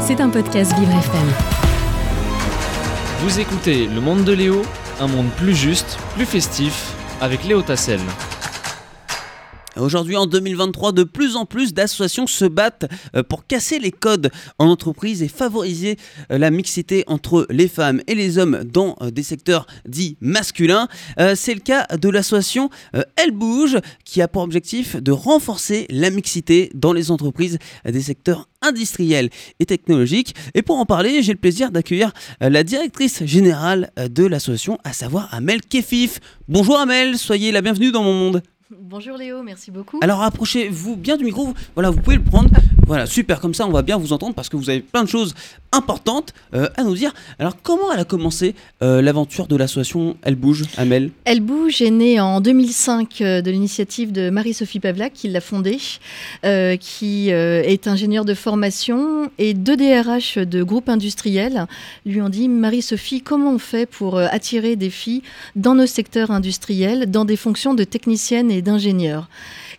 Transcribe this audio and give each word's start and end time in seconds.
C'est 0.00 0.20
un 0.20 0.28
podcast 0.28 0.72
Vivre 0.78 0.92
FM. 0.92 1.28
Vous 3.20 3.38
écoutez 3.38 3.86
Le 3.86 4.00
Monde 4.00 4.24
de 4.24 4.32
Léo, 4.32 4.62
un 4.98 5.06
monde 5.06 5.28
plus 5.36 5.54
juste, 5.54 5.98
plus 6.14 6.26
festif, 6.26 6.94
avec 7.20 7.44
Léo 7.44 7.62
Tassel. 7.62 8.00
Aujourd'hui, 9.76 10.16
en 10.16 10.26
2023, 10.26 10.92
de 10.92 11.04
plus 11.04 11.36
en 11.36 11.46
plus 11.46 11.72
d'associations 11.72 12.26
se 12.26 12.44
battent 12.44 12.90
euh, 13.14 13.22
pour 13.22 13.46
casser 13.46 13.78
les 13.78 13.92
codes 13.92 14.30
en 14.58 14.66
entreprise 14.66 15.22
et 15.22 15.28
favoriser 15.28 15.96
euh, 16.32 16.38
la 16.38 16.50
mixité 16.50 17.04
entre 17.06 17.46
les 17.50 17.68
femmes 17.68 18.02
et 18.08 18.16
les 18.16 18.38
hommes 18.38 18.64
dans 18.64 18.96
euh, 19.00 19.10
des 19.10 19.22
secteurs 19.22 19.66
dits 19.86 20.16
masculins. 20.20 20.88
C'est 21.34 21.54
le 21.54 21.60
cas 21.60 21.86
de 21.96 22.08
l'association 22.08 22.70
Elle 23.16 23.30
Bouge 23.30 23.78
qui 24.04 24.22
a 24.22 24.28
pour 24.28 24.42
objectif 24.42 24.96
de 24.96 25.12
renforcer 25.12 25.86
la 25.90 26.10
mixité 26.10 26.70
dans 26.74 26.92
les 26.92 27.10
entreprises 27.10 27.58
des 27.84 28.00
secteurs 28.00 28.48
industriels 28.62 29.30
et 29.58 29.66
technologiques. 29.66 30.34
Et 30.54 30.62
pour 30.62 30.76
en 30.76 30.86
parler, 30.86 31.22
j'ai 31.22 31.32
le 31.32 31.38
plaisir 31.38 31.70
d'accueillir 31.70 32.12
la 32.40 32.64
directrice 32.64 33.24
générale 33.24 33.90
de 33.96 34.24
l'association, 34.24 34.78
à 34.84 34.92
savoir 34.92 35.32
Amel 35.32 35.60
Kefif. 35.62 36.20
Bonjour 36.48 36.78
Amel, 36.78 37.18
soyez 37.18 37.52
la 37.52 37.60
bienvenue 37.60 37.92
dans 37.92 38.02
mon 38.02 38.14
monde. 38.14 38.42
Bonjour 38.78 39.16
Léo, 39.16 39.42
merci 39.42 39.72
beaucoup. 39.72 39.98
Alors 40.00 40.22
approchez-vous 40.22 40.94
bien 40.96 41.16
du 41.16 41.24
micro, 41.24 41.54
voilà, 41.74 41.90
vous 41.90 42.00
pouvez 42.00 42.16
le 42.16 42.22
prendre. 42.22 42.50
Voilà, 42.86 43.06
super, 43.06 43.40
comme 43.40 43.54
ça 43.54 43.66
on 43.66 43.70
va 43.70 43.82
bien 43.82 43.96
vous 43.96 44.12
entendre 44.12 44.34
parce 44.34 44.48
que 44.48 44.56
vous 44.56 44.70
avez 44.70 44.80
plein 44.80 45.04
de 45.04 45.08
choses 45.08 45.34
importante 45.72 46.34
euh, 46.54 46.68
à 46.76 46.82
nous 46.82 46.94
dire. 46.94 47.12
Alors, 47.38 47.56
comment 47.62 47.92
elle 47.92 48.00
a 48.00 48.04
commencé 48.04 48.54
euh, 48.82 49.00
l'aventure 49.02 49.46
de 49.46 49.56
l'association 49.56 50.16
Elle 50.22 50.34
Bouge, 50.34 50.64
Amel? 50.76 51.10
Elle 51.24 51.40
Bouge 51.40 51.80
est 51.82 51.90
née 51.90 52.20
en 52.20 52.40
2005 52.40 53.20
euh, 53.20 53.40
de 53.40 53.50
l'initiative 53.50 54.12
de 54.12 54.30
Marie-Sophie 54.30 54.80
Pavlak, 54.80 55.12
qui 55.12 55.28
l'a 55.28 55.40
fondée, 55.40 55.78
qui 56.80 57.30
est 57.30 57.86
ingénieure 57.86 58.24
de 58.24 58.34
formation 58.34 59.30
et 59.38 59.54
deux 59.54 59.76
DRH 59.76 60.38
de 60.38 60.62
groupes 60.62 60.88
industriels 60.88 61.66
lui 62.04 62.20
ont 62.20 62.28
dit 62.28 62.48
Marie-Sophie, 62.48 63.22
comment 63.22 63.52
on 63.52 63.58
fait 63.58 63.86
pour 63.86 64.18
attirer 64.18 64.76
des 64.76 64.90
filles 64.90 65.22
dans 65.56 65.74
nos 65.74 65.86
secteurs 65.86 66.30
industriels, 66.30 67.10
dans 67.10 67.24
des 67.24 67.36
fonctions 67.36 67.74
de 67.74 67.84
technicienne 67.84 68.50
et 68.50 68.62
d'ingénieur 68.62 69.28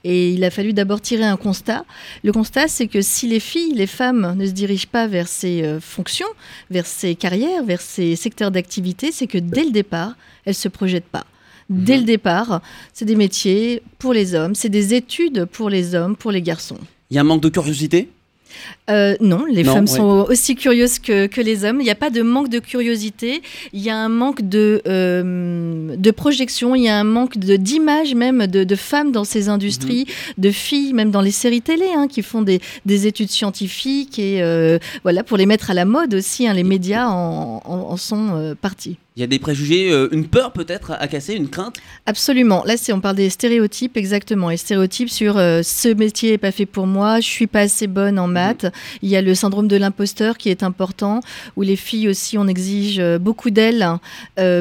et 0.03 0.31
il 0.31 0.43
a 0.43 0.49
fallu 0.49 0.73
d'abord 0.73 1.01
tirer 1.01 1.25
un 1.25 1.37
constat. 1.37 1.85
Le 2.23 2.31
constat, 2.31 2.67
c'est 2.67 2.87
que 2.87 3.00
si 3.01 3.27
les 3.27 3.39
filles, 3.39 3.73
les 3.73 3.87
femmes 3.87 4.35
ne 4.37 4.45
se 4.45 4.51
dirigent 4.51 4.87
pas 4.87 5.07
vers 5.07 5.27
ces 5.27 5.63
euh, 5.63 5.79
fonctions, 5.79 6.27
vers 6.69 6.85
ces 6.85 7.15
carrières, 7.15 7.63
vers 7.63 7.81
ces 7.81 8.15
secteurs 8.15 8.51
d'activité, 8.51 9.11
c'est 9.11 9.27
que 9.27 9.37
dès 9.37 9.63
le 9.63 9.71
départ, 9.71 10.15
elles 10.45 10.51
ne 10.51 10.55
se 10.55 10.69
projettent 10.69 11.03
pas. 11.05 11.25
Dès 11.69 11.95
le 11.95 12.01
mhm. 12.01 12.07
départ, 12.07 12.61
c'est 12.93 13.05
des 13.05 13.15
métiers 13.15 13.81
pour 13.97 14.13
les 14.13 14.35
hommes, 14.35 14.55
c'est 14.55 14.69
des 14.69 14.93
études 14.93 15.45
pour 15.45 15.69
les 15.69 15.95
hommes, 15.95 16.15
pour 16.15 16.31
les 16.31 16.41
garçons. 16.41 16.79
Il 17.09 17.15
y 17.15 17.17
a 17.17 17.21
un 17.21 17.25
manque 17.25 17.41
de 17.41 17.49
curiosité? 17.49 18.09
Euh, 18.89 19.15
non, 19.21 19.45
les 19.45 19.63
femmes 19.63 19.87
sont 19.87 20.25
aussi 20.29 20.55
curieuses 20.55 20.99
que, 20.99 21.41
les 21.41 21.65
hommes. 21.65 21.79
Il 21.79 21.85
n'y 21.85 21.89
a 21.89 21.95
pas 21.95 22.09
de 22.09 22.21
manque 22.21 22.49
de 22.49 22.59
curiosité, 22.59 23.41
il 23.73 23.81
y 23.81 23.89
a 23.89 23.97
un 23.97 24.09
manque 24.09 24.47
de, 24.47 24.81
euh, 24.87 25.95
de 25.95 26.11
projection, 26.11 26.75
il 26.75 26.83
y 26.83 26.89
a 26.89 26.97
un 26.97 27.03
manque 27.03 27.37
d'image 27.37 28.13
même 28.15 28.47
de, 28.47 28.75
femmes 28.75 29.11
dans 29.11 29.23
ces 29.23 29.49
industries, 29.49 30.05
mhm. 30.07 30.43
de 30.43 30.51
filles 30.51 30.93
même 30.93 31.11
dans 31.11 31.21
les 31.21 31.31
séries 31.31 31.61
télé 31.61 31.85
hein, 31.95 32.07
qui 32.07 32.21
font 32.21 32.41
des, 32.41 32.59
études 33.07 33.29
scientifiques 33.29 34.19
et 34.19 34.43
euh, 34.43 34.77
voilà 35.03 35.23
pour 35.23 35.37
les 35.37 35.45
mettre 35.45 35.71
à 35.71 35.73
la 35.73 35.85
mode 35.85 36.13
aussi. 36.13 36.47
Hein, 36.47 36.53
les 36.53 36.63
médias 36.63 37.07
en, 37.07 37.97
sont 37.97 38.55
partis. 38.61 38.97
Il 39.17 39.19
y 39.19 39.23
a 39.23 39.27
des 39.27 39.39
préjugés, 39.39 39.91
euh, 39.91 40.07
une 40.13 40.25
peur 40.25 40.53
peut-être 40.53 40.91
à 40.97 41.05
casser, 41.09 41.33
une 41.33 41.49
crainte? 41.49 41.75
Absolument. 42.05 42.63
Là, 42.65 42.75
on 42.93 43.01
parle 43.01 43.17
des 43.17 43.29
stéréotypes 43.29 43.97
exactement. 43.97 44.49
Les 44.49 44.55
stéréotypes 44.55 45.09
sur 45.09 45.37
euh, 45.37 45.63
ce 45.63 45.89
métier 45.89 46.31
n'est 46.31 46.37
pas 46.37 46.53
fait 46.53 46.65
pour 46.65 46.87
moi, 46.87 47.19
je 47.19 47.27
suis 47.27 47.45
pas 47.45 47.59
assez 47.59 47.87
bonne 47.87 48.17
en 48.17 48.27
maths. 48.27 48.67
Il 49.01 49.09
y 49.09 49.17
a 49.17 49.21
le 49.21 49.35
syndrome 49.35 49.67
de 49.67 49.75
l'imposteur 49.75 50.37
qui 50.37 50.47
est 50.47 50.63
important, 50.63 51.19
où 51.57 51.61
les 51.61 51.75
filles 51.75 52.07
aussi, 52.07 52.37
on 52.37 52.47
exige 52.47 52.99
euh, 52.99 53.19
beaucoup 53.19 53.49
d'elles, 53.49 53.85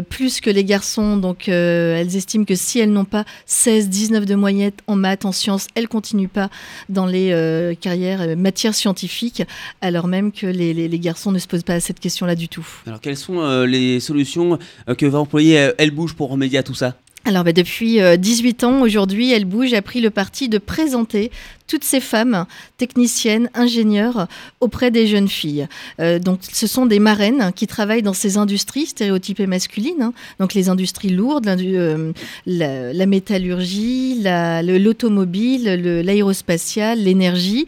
plus 0.09 0.41
que 0.41 0.51
les 0.51 0.64
garçons. 0.64 1.17
Donc, 1.17 1.47
elles 1.47 2.17
estiment 2.17 2.45
que 2.45 2.57
si 2.57 2.80
elles 2.80 2.91
n'ont 2.91 3.05
pas 3.05 3.24
16, 3.47 3.89
19 3.89 4.27
de 4.27 4.35
moyenne 4.35 4.73
en 4.89 4.97
maths, 4.97 5.24
en 5.24 5.33
sciences, 5.33 5.69
elles 5.77 5.89
continuent 5.89 6.29
pas 6.29 6.51
dans 6.89 7.07
les 7.07 7.77
carrières 7.80 8.36
matières 8.36 8.74
scientifiques, 8.74 9.42
alors 9.80 10.08
même 10.08 10.33
que 10.33 10.47
les, 10.47 10.74
les, 10.74 10.98
garçons 10.98 11.33
ne 11.33 11.39
se 11.39 11.47
posent 11.47 11.63
pas 11.63 11.80
cette 11.80 12.01
question-là 12.01 12.35
du 12.35 12.48
tout. 12.48 12.67
Alors, 12.86 13.01
quelles 13.01 13.17
sont 13.17 13.64
les 13.64 14.01
solutions 14.01 14.39
euh, 14.89 14.95
que 14.95 15.06
va 15.06 15.18
employer 15.18 15.58
euh, 15.58 15.73
Elle 15.78 15.90
Bouge 15.90 16.14
pour 16.14 16.30
remédier 16.30 16.58
à 16.58 16.62
tout 16.62 16.74
ça? 16.74 16.96
Alors 17.24 17.45
bah, 17.45 17.52
depuis 17.52 18.01
18 18.18 18.64
euh, 18.64 18.67
ans, 18.67 18.80
aujourd'hui, 18.80 19.30
Elle 19.33 19.45
Bouge 19.45 19.74
a 19.74 19.83
pris 19.83 20.01
le 20.01 20.11
parti 20.11 20.48
de 20.48 20.58
présenter 20.58 21.30
toutes 21.70 21.85
ces 21.85 22.01
femmes 22.01 22.47
techniciennes, 22.79 23.48
ingénieures 23.55 24.27
auprès 24.61 24.91
des 24.91 25.07
jeunes 25.07 25.29
filles. 25.29 25.69
Euh, 26.01 26.19
donc, 26.19 26.41
ce 26.42 26.67
sont 26.67 26.85
des 26.85 26.98
marraines 26.98 27.53
qui 27.55 27.69
travaillent 27.69 28.03
dans 28.03 28.13
ces 28.13 28.39
industries 28.39 28.86
stéréotypées 28.86 29.47
masculines, 29.47 30.03
hein. 30.03 30.13
donc 30.41 30.53
les 30.55 30.69
industries 30.69 31.11
lourdes, 31.11 31.47
euh, 31.47 32.13
la, 32.45 33.07
métallurgie, 33.07 34.20
l'automobile, 34.20 36.03
l'aérospatiale, 36.05 36.98
l'énergie. 36.98 37.67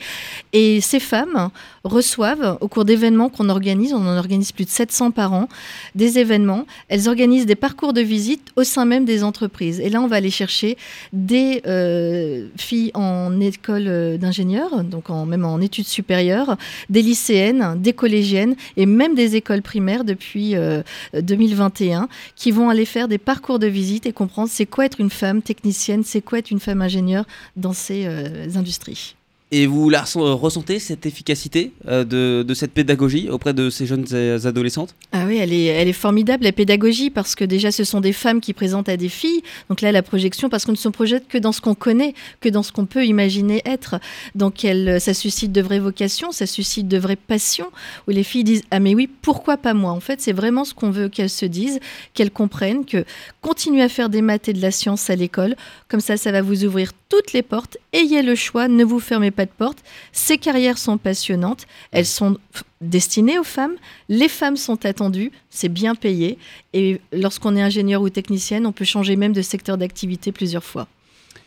Et 0.53 0.81
ces 0.81 0.99
femmes 0.99 1.51
reçoivent, 1.85 2.59
au 2.61 2.67
cours 2.67 2.85
d'événements 2.85 3.29
qu'on 3.29 3.49
organise, 3.49 3.93
on 3.93 4.05
en 4.07 4.17
organise 4.17 4.51
plus 4.51 4.65
de 4.65 4.71
700 4.71 5.12
par 5.12 5.33
an, 5.33 5.49
des 5.95 6.19
événements. 6.19 6.67
Elles 6.89 7.09
organisent 7.09 7.47
des 7.47 7.55
parcours 7.55 7.93
de 7.93 8.01
visite 8.01 8.51
au 8.57 8.65
sein 8.65 8.85
même 8.85 9.05
des 9.05 9.23
entreprises. 9.23 9.79
Et 9.79 9.91
là, 9.91 10.01
on 10.01 10.09
va 10.09 10.17
aller 10.17 10.31
chercher 10.31 10.77
des 11.12 11.62
euh, 11.67 12.49
filles 12.57 12.91
en 12.95 13.41
école 13.41 13.92
d'ingénieurs, 14.19 14.85
donc 14.85 15.09
même 15.09 15.45
en 15.45 15.61
études 15.61 15.87
supérieures, 15.87 16.57
des 16.91 17.03
lycéennes, 17.03 17.81
des 17.81 17.93
collégiennes 17.93 18.55
et 18.77 18.87
même 18.87 19.15
des 19.15 19.37
écoles 19.37 19.63
primaires 19.63 20.05
depuis 20.05 20.55
2021 21.15 22.03
euh, 22.03 22.07
qui 22.37 22.51
vont 22.51 22.69
aller 22.69 22.85
faire 22.85 23.09
des 23.09 23.19
parcours 23.19 23.59
de 23.59 23.67
visite 23.67 24.07
et 24.07 24.13
comprendre 24.13 24.49
c'est 24.51 24.67
quoi 24.67 24.87
être 24.87 25.01
une 25.01 25.11
femme 25.11 25.43
technicienne, 25.43 26.03
c'est 26.05 26.21
quoi 26.21 26.39
être 26.39 26.51
une 26.51 26.61
femme 26.61 26.83
ingénieure 26.83 27.25
dans 27.57 27.73
ces 27.73 28.05
euh, 28.07 28.49
industries. 28.55 29.17
Et 29.55 29.67
vous 29.67 29.91
la 29.91 30.03
ressentez, 30.03 30.79
cette 30.79 31.05
efficacité 31.05 31.73
euh, 31.87 32.05
de, 32.05 32.55
cette 32.55 32.73
pédagogie 32.73 33.29
auprès 33.29 33.53
de 33.53 33.69
ces 33.69 33.85
jeunes 33.85 34.07
adolescentes? 34.47 34.95
Ah 35.13 35.25
oui, 35.27 35.37
elle 35.37 35.53
est, 35.53 35.67
elle 35.67 35.89
est 35.89 35.93
formidable, 35.93 36.45
la 36.45 36.53
pédagogie, 36.53 37.11
parce 37.11 37.35
que 37.35 37.45
déjà, 37.45 37.71
ce 37.71 37.85
sont 37.85 38.01
des 38.01 38.15
femmes 38.15 38.41
qui 38.41 38.55
présentent 38.55 38.89
à 38.89 38.97
des 38.97 39.11
filles. 39.11 39.43
Donc 39.69 39.83
là, 39.83 39.93
la 39.93 40.03
projection, 40.03 40.49
parce 40.49 40.65
qu'on 40.65 40.73
ne 40.73 40.77
se 40.79 40.89
projette 40.89 41.29
que 41.29 41.37
dans 41.37 41.53
ce 41.53 41.61
qu'on 41.61 41.75
connaît, 41.75 42.15
que 42.41 42.49
dans 42.49 42.62
ce 42.62 42.73
qu'on 42.73 42.87
peut 42.87 43.05
imaginer 43.05 43.61
être. 43.67 43.97
Donc 44.35 44.65
elle, 44.65 44.99
ça 45.03 45.12
suscite 45.12 45.53
de 45.53 45.61
vraies 45.61 45.81
vocations, 45.81 46.33
ça 46.33 46.47
suscite 46.47 46.89
de 46.89 46.97
vraies 46.97 47.17
passions, 47.17 47.71
où 48.09 48.11
les 48.11 48.25
filles 48.25 48.45
disent 48.45 48.62
Ah, 48.71 48.81
mais 48.81 48.95
oui, 48.95 49.07
pourquoi 49.21 49.59
pas 49.59 49.75
moi? 49.75 49.93
En 49.93 50.01
fait, 50.01 50.23
c'est 50.23 50.33
vraiment 50.33 50.65
ce 50.65 50.73
qu'on 50.73 50.91
veut 50.91 51.11
qu'elles 51.11 51.29
se 51.29 51.45
disent, 51.45 51.79
qu'elles 52.15 52.31
comprennent 52.31 52.87
que 52.87 53.05
continuer 53.43 53.83
à 53.83 53.91
faire 53.91 54.09
des 54.09 54.23
maths 54.23 54.49
et 54.49 54.55
de 54.55 54.62
la 54.62 54.71
science 54.71 55.11
à 55.11 55.15
l'école, 55.15 55.57
comme 55.89 56.01
ça, 56.01 56.17
ça 56.17 56.33
va 56.33 56.41
vous 56.41 56.65
ouvrir 56.65 56.93
toutes 57.11 57.35
les 57.35 57.43
portes. 57.43 57.77
Ayez 57.95 58.23
le 58.23 58.35
choix, 58.35 58.69
ne 58.69 58.85
vous 58.85 59.01
fermez 59.01 59.31
pas 59.31 59.45
de 59.45 59.51
porte. 59.51 59.79
Ces 60.13 60.39
carrières 60.39 60.79
sont 60.79 60.97
passionnantes, 60.97 61.67
elles 61.91 62.07
sont 62.07 62.39
destinées 62.81 63.39
aux 63.39 63.45
femmes. 63.45 63.75
Les 64.09 64.29
femmes 64.29 64.57
sont 64.57 64.87
attendues, 64.87 65.31
c'est 65.51 65.69
bien 65.69 65.95
payé. 65.95 66.39
Et 66.73 67.03
lorsqu'on 67.13 67.55
est 67.55 67.61
ingénieur 67.61 68.01
ou 68.01 68.09
technicienne, 68.09 68.65
on 68.67 68.73
peut 68.73 68.87
changer 68.87 69.17
même 69.17 69.35
de 69.35 69.43
secteur 69.43 69.77
d'activité 69.77 70.33
plusieurs 70.33 70.65
fois. 70.65 70.89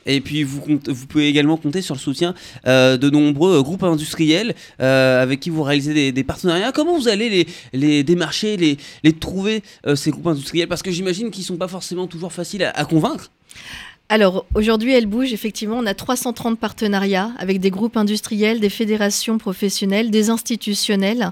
Et 0.06 0.22
puis 0.22 0.44
vous, 0.44 0.62
pouvez 1.10 1.28
également 1.28 1.58
compter 1.58 1.82
sur 1.82 1.96
le 1.96 2.00
soutien 2.00 2.36
euh, 2.68 2.96
de 2.96 3.10
nombreux 3.10 3.64
groupes 3.64 3.82
industriels 3.82 4.54
euh, 4.80 5.24
avec 5.24 5.40
qui 5.40 5.50
vous 5.50 5.64
réalisez 5.64 6.12
des, 6.12 6.24
partenariats. 6.24 6.72
Comment 6.72 6.96
vous 6.96 7.08
allez 7.08 7.28
les, 7.28 7.48
les 7.74 8.04
démarcher, 8.04 8.56
les, 8.56 9.14
trouver, 9.14 9.64
euh, 9.88 9.96
ces 9.96 10.12
groupes 10.12 10.28
industriels? 10.28 10.68
Parce 10.68 10.84
que 10.84 10.92
j'imagine 10.92 11.32
qu'ils 11.32 11.42
ne 11.42 11.48
sont 11.48 11.58
pas 11.58 11.68
forcément 11.68 12.06
toujours 12.06 12.32
faciles 12.32 12.72
à 12.72 12.86
convaincre 12.86 13.32
alors 14.08 14.46
aujourd'hui, 14.54 14.94
elle 14.94 15.08
bouge. 15.08 15.34
Effectivement, 15.34 15.78
on 15.80 15.86
a 15.88 15.96
330 15.96 16.60
partenariats 16.60 17.32
avec 17.40 17.60
des 17.60 17.72
groupes 17.72 17.98
industriels, 17.98 18.60
des 18.60 18.70
fédérations 18.70 19.40
professionnelles, 19.40 20.12
des 20.12 20.30
institutionnels. 20.30 21.32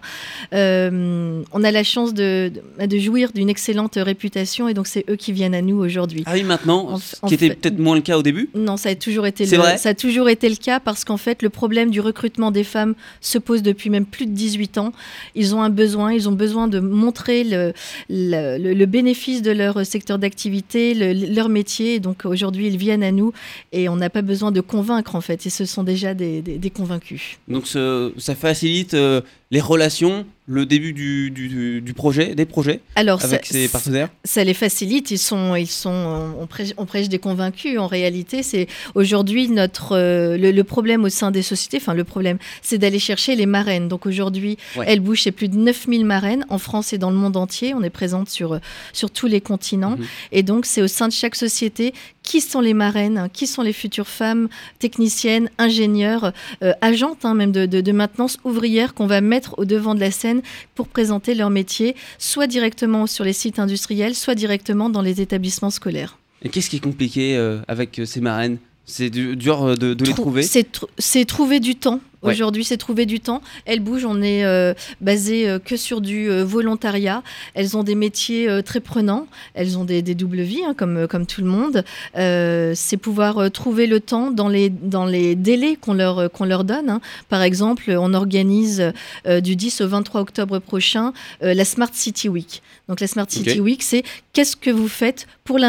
Euh, 0.53 1.43
on 1.51 1.63
a 1.63 1.71
la 1.71 1.83
chance 1.83 2.15
de, 2.15 2.51
de, 2.83 2.97
jouir 2.97 3.31
d'une 3.31 3.49
excellente 3.49 3.97
réputation 3.97 4.67
et 4.67 4.73
donc 4.73 4.87
c'est 4.87 5.05
eux 5.07 5.15
qui 5.15 5.33
viennent 5.33 5.53
à 5.53 5.61
nous 5.61 5.77
aujourd'hui. 5.77 6.23
Ah 6.25 6.31
oui, 6.33 6.43
maintenant, 6.43 6.97
ce 6.97 7.15
qui 7.27 7.35
était 7.35 7.53
peut-être 7.53 7.77
moins 7.77 7.95
le 7.95 8.01
cas 8.01 8.17
au 8.17 8.23
début 8.23 8.49
Non, 8.55 8.75
ça 8.75 8.89
a 8.89 8.95
toujours 8.95 9.27
été, 9.27 9.45
le, 9.45 9.61
ça 9.77 9.89
a 9.89 9.93
toujours 9.93 10.29
été 10.29 10.49
le 10.49 10.55
cas 10.55 10.79
parce 10.79 11.05
qu'en 11.05 11.17
fait, 11.17 11.43
le 11.43 11.49
problème 11.49 11.91
du 11.91 12.01
recrutement 12.01 12.49
des 12.49 12.63
femmes 12.63 12.95
se 13.21 13.37
pose 13.37 13.61
depuis 13.61 13.91
même 13.91 14.07
plus 14.07 14.25
de 14.25 14.31
18 14.31 14.79
ans. 14.79 14.93
Ils 15.35 15.53
ont 15.53 15.61
un 15.61 15.69
besoin, 15.69 16.11
ils 16.11 16.27
ont 16.27 16.33
besoin 16.33 16.67
de 16.67 16.79
montrer 16.79 17.43
le, 17.43 17.73
le, 18.09 18.73
le 18.73 18.85
bénéfice 18.87 19.43
de 19.43 19.51
leur 19.51 19.85
secteur 19.85 20.17
d'activité, 20.17 20.95
leur 20.95 21.49
métier. 21.49 21.99
donc 21.99 22.25
aujourd'hui, 22.25 22.62
ils 22.63 22.77
viennent 22.77 23.03
à 23.03 23.11
nous 23.11 23.33
et 23.71 23.89
on 23.89 23.95
n'a 23.95 24.09
pas 24.09 24.21
besoin 24.21 24.51
de 24.51 24.61
convaincre 24.61 25.15
en 25.15 25.21
fait, 25.21 25.45
et 25.45 25.49
ce 25.49 25.65
sont 25.65 25.83
déjà 25.83 26.13
des, 26.13 26.71
convaincus. 26.73 27.37
Donc 27.47 27.67
ça 27.67 28.35
facilite 28.35 28.93
euh, 28.93 29.21
les 29.53 29.61
relations 29.61 30.25
le 30.45 30.65
début 30.65 30.91
du, 30.91 31.31
du, 31.31 31.79
du 31.79 31.93
projet, 31.93 32.35
des 32.35 32.45
projets 32.45 32.81
Alors, 32.97 33.23
avec 33.23 33.45
ça, 33.45 33.53
ses 33.53 33.69
partenaires 33.69 34.09
ça 34.25 34.43
les 34.43 34.53
facilite. 34.53 35.09
Ils 35.09 35.17
sont, 35.17 35.55
ils 35.55 35.67
sont, 35.67 36.33
on 36.37 36.47
prêche, 36.47 36.73
on 36.75 36.85
prêche 36.85 37.07
des 37.07 37.17
convaincus. 37.19 37.79
En 37.79 37.87
réalité, 37.87 38.43
c'est 38.43 38.67
aujourd'hui 38.93 39.47
notre 39.47 39.95
euh, 39.95 40.35
le, 40.37 40.51
le 40.51 40.63
problème 40.65 41.05
au 41.05 41.09
sein 41.09 41.31
des 41.31 41.43
sociétés. 41.43 41.77
Enfin, 41.77 41.93
le 41.93 42.03
problème, 42.03 42.39
c'est 42.61 42.77
d'aller 42.77 42.99
chercher 42.99 43.37
les 43.37 43.45
marraines. 43.45 43.87
Donc 43.87 44.05
aujourd'hui, 44.05 44.57
Ouais. 44.75 44.83
elle 44.89 44.99
bouge. 44.99 45.21
C'est 45.23 45.31
plus 45.31 45.47
de 45.47 45.55
9000 45.55 46.03
marraines 46.03 46.45
en 46.49 46.57
France 46.57 46.91
et 46.91 46.97
dans 46.97 47.09
le 47.11 47.15
monde 47.15 47.37
entier. 47.37 47.73
On 47.73 47.81
est 47.81 47.89
présente 48.01 48.27
sur 48.29 48.59
sur 48.91 49.11
tous 49.11 49.27
les 49.27 49.39
continents. 49.39 49.95
Mhm. 49.97 50.05
Et 50.33 50.43
donc, 50.43 50.65
c'est 50.65 50.81
au 50.81 50.87
sein 50.89 51.07
de 51.07 51.13
chaque 51.13 51.35
société 51.35 51.93
qui 52.21 52.41
sont 52.41 52.59
les 52.61 52.73
marraines, 52.73 53.29
qui 53.33 53.47
sont 53.47 53.61
les 53.61 53.73
futures 53.73 54.07
femmes 54.07 54.47
techniciennes, 54.79 55.49
ingénieures, 55.57 56.31
euh, 56.63 56.71
agentes 56.81 57.23
hein, 57.25 57.33
même 57.33 57.51
de, 57.51 57.65
de- 57.65 57.81
de 57.81 57.91
maintenance, 57.91 58.37
ouvrières 58.45 58.93
qu'on 58.93 59.07
va 59.07 59.19
mettre 59.21 59.42
au 59.57 59.65
devant 59.65 59.95
de 59.95 59.99
la 59.99 60.11
scène 60.11 60.41
pour 60.75 60.87
présenter 60.87 61.35
leur 61.35 61.49
métier, 61.49 61.95
soit 62.17 62.47
directement 62.47 63.07
sur 63.07 63.23
les 63.25 63.33
sites 63.33 63.59
industriels, 63.59 64.15
soit 64.15 64.35
directement 64.35 64.89
dans 64.89 65.01
les 65.01 65.21
établissements 65.21 65.69
scolaires. 65.69 66.17
Et 66.41 66.49
qu'est-ce 66.49 66.69
qui 66.69 66.77
est 66.77 66.83
compliqué 66.83 67.37
euh, 67.37 67.59
avec 67.67 67.99
euh, 67.99 68.05
ces 68.05 68.19
marraines? 68.21 68.57
C'est 68.85 69.09
du- 69.09 69.35
dur 69.37 69.63
euh, 69.63 69.75
de, 69.75 69.93
de 69.93 70.03
les 70.05 70.11
Trou- 70.11 70.23
trouver? 70.23 70.43
C'est 70.43 70.67
tr- 70.75 70.87
c'est 70.97 71.25
trouver 71.25 71.59
du 71.59 71.75
temps. 71.75 72.01
Ouais. 72.23 72.31
Aujourd'hui, 72.31 72.63
c'est 72.63 72.77
trouver 72.77 73.05
du 73.05 73.19
temps. 73.19 73.41
Elles 73.65 73.81
bougent, 73.81 74.05
on 74.05 74.21
est 74.21 74.45
euh, 74.45 74.73
basé 75.01 75.47
euh, 75.47 75.59
que 75.59 75.75
sur 75.75 75.99
du 75.99 76.29
euh, 76.29 76.43
volontariat. 76.45 77.21
Elles 77.53 77.75
ont 77.75 77.83
des 77.83 77.95
métiers 77.95 78.47
très 78.63 78.79
prenants. 78.79 79.27
Elles 79.53 79.77
ont 79.77 79.83
des, 79.83 80.01
des 80.01 80.15
doubles 80.15 80.41
vies, 80.41 80.63
hein, 80.65 80.73
comme, 80.75 81.07
comme 81.07 81.25
tout 81.25 81.41
le 81.41 81.47
monde. 81.47 81.83
C'est 82.15 82.97
pouvoir 82.97 83.51
trouver 83.51 83.87
le 83.87 83.99
temps 83.99 84.31
dans 84.31 84.47
les, 84.47 84.69
dans 84.69 85.05
les 85.05 85.35
délais 85.35 85.75
qu'on 85.79 85.93
leur, 85.93 86.31
qu'on 86.31 86.45
leur 86.45 86.63
donne. 86.63 86.89
hein. 86.89 87.01
Par 87.29 87.41
exemple, 87.41 87.91
on 87.91 88.13
organise 88.13 88.93
du 89.25 89.55
10 89.55 89.81
au 89.81 89.87
23 89.87 90.21
octobre 90.21 90.59
prochain 90.59 91.13
la 91.41 91.65
Smart 91.65 91.89
City 91.91 92.29
Week. 92.29 92.61
Donc 92.87 92.99
la 92.99 93.07
Smart 93.07 93.29
City. 93.29 93.59
Week, 93.59 93.83
c'est 93.83 94.03
qu'est-ce 94.33 94.55
que 94.55 94.69
vous 94.69 94.87
faites 94.87 95.27
pour, 95.43 95.59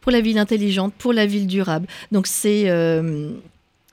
pour 0.00 0.10
la 0.12 0.20
ville 0.20 0.38
intelligente, 0.38 0.92
pour 0.98 1.12
la 1.12 1.26
ville 1.26 1.46
durable. 1.46 1.86
Donc 2.12 2.26
c'est... 2.26 2.68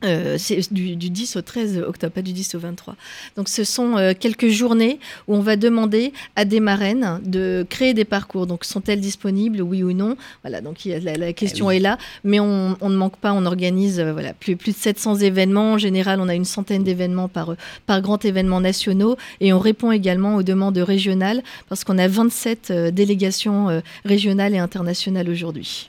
euh, 0.03 0.21
euh, 0.21 0.35
c'est 0.37 0.71
du, 0.73 0.95
du 0.95 1.09
10 1.09 1.35
au 1.35 1.41
13 1.41 1.83
octobre, 1.87 2.13
pas 2.13 2.21
du 2.21 2.33
10 2.33 2.55
au 2.55 2.59
23. 2.59 2.95
Donc 3.35 3.49
ce 3.49 3.63
sont 3.63 3.97
euh, 3.97 4.13
quelques 4.17 4.49
journées 4.49 4.99
où 5.27 5.35
on 5.35 5.39
va 5.39 5.55
demander 5.55 6.13
à 6.35 6.45
des 6.45 6.59
marraines 6.59 7.19
de 7.25 7.65
créer 7.69 7.93
des 7.93 8.05
parcours. 8.05 8.47
Donc 8.47 8.65
sont-elles 8.65 9.01
disponibles, 9.01 9.61
oui 9.61 9.83
ou 9.83 9.93
non? 9.93 10.17
Voilà, 10.43 10.61
donc 10.61 10.85
y 10.85 10.93
a, 10.93 10.99
la, 10.99 11.15
la 11.15 11.33
question 11.33 11.67
oui. 11.67 11.77
est 11.77 11.79
là, 11.79 11.97
mais 12.23 12.39
on, 12.39 12.77
on 12.81 12.89
ne 12.89 12.95
manque 12.95 13.17
pas, 13.17 13.33
on 13.33 13.45
organise 13.45 13.99
euh, 13.99 14.13
voilà, 14.13 14.33
plus, 14.33 14.55
plus 14.55 14.71
de 14.71 14.77
700 14.77 15.17
événements. 15.17 15.73
En 15.73 15.77
général, 15.77 16.19
on 16.19 16.29
a 16.29 16.35
une 16.35 16.45
centaine 16.45 16.83
d'événements 16.83 17.27
par, 17.27 17.55
par 17.85 18.01
grand 18.01 18.23
événement 18.25 18.61
nationaux 18.61 19.17
et 19.39 19.53
on 19.53 19.59
répond 19.59 19.91
également 19.91 20.35
aux 20.35 20.43
demandes 20.43 20.77
régionales 20.77 21.41
parce 21.69 21.83
qu'on 21.83 21.97
a 21.97 22.07
27 22.07 22.71
euh, 22.71 22.91
délégations 22.91 23.69
euh, 23.69 23.81
régionales 24.05 24.53
et 24.53 24.59
internationales 24.59 25.29
aujourd'hui. 25.29 25.87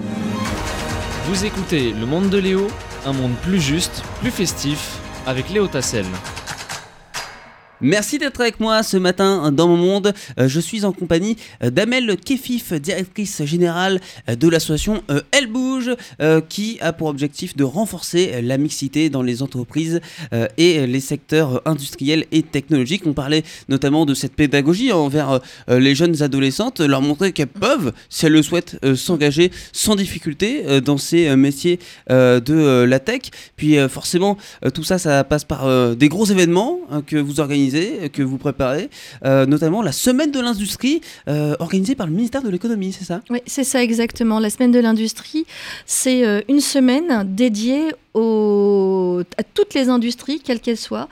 Vous 1.27 1.45
écoutez 1.45 1.93
Le 1.93 2.05
Monde 2.05 2.31
de 2.31 2.39
Léo, 2.39 2.67
un 3.07 3.13
monde 3.13 3.35
plus 3.43 3.61
juste, 3.61 4.03
plus 4.21 4.33
festif, 4.33 4.99
avec 5.25 5.51
Léo 5.51 5.69
Tassel. 5.69 6.05
Merci 7.85 8.19
d'être 8.19 8.41
avec 8.41 8.61
moi 8.61 8.85
ce 8.85 8.97
matin 8.97 9.51
dans 9.51 9.67
mon 9.67 9.77
monde. 9.77 10.15
Euh, 10.39 10.47
je 10.47 10.61
suis 10.61 10.85
en 10.85 10.93
compagnie 10.93 11.37
euh, 11.65 11.71
d'Amel 11.71 12.17
Kefif, 12.17 12.73
directrice 12.75 13.45
générale 13.45 14.01
euh, 14.29 14.37
de 14.37 14.49
l'association 14.49 15.03
Elle 15.33 15.49
Bouge, 15.49 15.91
qui 16.49 16.79
a 16.81 16.93
pour 16.93 17.09
objectif 17.09 17.57
de 17.57 17.65
renforcer 17.65 18.41
la 18.43 18.57
mixité 18.57 19.11
dans 19.11 19.23
les 19.23 19.43
entreprises 19.43 20.01
et 20.57 20.87
les 20.87 21.01
secteurs 21.01 21.63
industriels 21.67 22.27
et 22.31 22.43
technologiques. 22.43 23.03
On 23.07 23.13
parlait 23.13 23.43
notamment 23.69 24.07
de 24.07 24.15
cette 24.15 24.35
pédagogie 24.35 24.93
envers 24.93 25.41
les 25.69 25.95
jeunes 25.95 26.23
adolescentes, 26.23 26.81
leur 26.81 27.03
montrer 27.03 27.33
qu'elles 27.33 27.49
peuvent, 27.49 27.93
si 28.09 28.27
elles 28.27 28.33
le 28.33 28.43
souhaitent, 28.43 28.79
s'engager 28.95 29.51
sans 29.73 29.97
difficulté 29.97 30.81
dans 30.81 30.99
ces 30.99 31.35
métiers 31.37 31.79
de 32.09 32.85
la 32.85 32.99
tech. 33.01 33.23
Puis 33.57 33.77
forcément, 33.89 34.37
tout 34.75 34.85
ça, 34.85 34.99
ça 34.99 35.25
passe 35.25 35.45
par 35.45 35.97
des 35.97 36.09
gros 36.09 36.27
événements 36.27 36.81
hein, 36.91 37.03
que 37.07 37.17
vous 37.17 37.41
organisez, 37.41 37.72
que 38.13 38.23
vous 38.23 38.39
préparez, 38.39 38.91
euh, 39.25 39.47
notamment 39.47 39.83
la 39.83 39.93
semaine 39.93 40.31
de 40.31 40.41
l'industrie 40.41 41.01
euh, 41.29 41.55
organisée 41.59 41.95
par 41.95 42.07
le 42.07 42.13
ministère 42.13 42.43
de 42.43 42.49
l'économie, 42.49 42.93
c'est 42.93 43.05
ça? 43.05 43.23
Oui, 43.31 43.41
c'est 43.47 43.65
ça 43.65 43.83
exactement. 43.83 44.39
La 44.39 44.51
semaine 44.51 44.73
de 44.73 44.79
l'industrie, 44.79 45.47
c'est 45.87 46.27
euh, 46.27 46.41
une 46.49 46.61
semaine 46.61 47.25
dédiée 47.35 47.93
à 48.15 49.43
toutes 49.55 49.73
les 49.75 49.89
industries, 49.89 50.41
quelles 50.41 50.61
qu'elles 50.61 50.77
soient, 50.77 51.09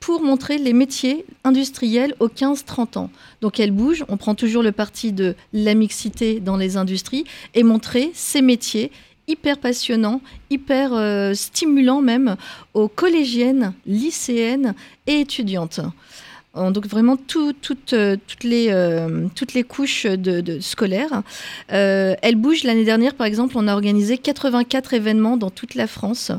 pour 0.00 0.22
montrer 0.22 0.56
les 0.56 0.72
métiers 0.72 1.26
industriels 1.44 2.14
aux 2.20 2.28
15-30 2.28 2.98
ans. 2.98 3.10
Donc 3.42 3.60
elle 3.60 3.72
bouge, 3.72 4.04
on 4.08 4.16
prend 4.16 4.34
toujours 4.34 4.62
le 4.62 4.72
parti 4.72 5.12
de 5.12 5.34
la 5.52 5.74
mixité 5.74 6.40
dans 6.40 6.56
les 6.56 6.76
industries 6.76 7.24
et 7.54 7.62
montrer 7.62 8.12
ces 8.14 8.40
métiers 8.40 8.90
hyper 9.28 9.58
passionnants, 9.58 10.20
hyper 10.50 10.92
euh, 10.94 11.34
stimulants 11.34 12.00
même 12.02 12.36
aux 12.74 12.88
collégiennes, 12.88 13.74
lycéennes 13.86 14.74
et 15.06 15.20
étudiantes. 15.20 15.80
Euh, 16.56 16.70
Donc 16.70 16.86
vraiment 16.86 17.16
tout- 17.16 17.52
euh, 17.92 18.16
toutes, 18.26 18.42
les, 18.42 18.68
euh, 18.70 19.26
toutes 19.34 19.52
les 19.52 19.62
couches 19.64 20.06
de, 20.06 20.40
de 20.40 20.60
scolaires. 20.60 21.22
Elle 21.68 22.36
bouge 22.36 22.64
l'année 22.64 22.86
dernière, 22.86 23.14
par 23.14 23.26
exemple, 23.26 23.54
on 23.58 23.68
a 23.68 23.74
organisé 23.74 24.16
84 24.16 24.94
événements 24.94 25.36
dans 25.36 25.50
toute 25.50 25.74
la 25.74 25.86
France, 25.86 26.32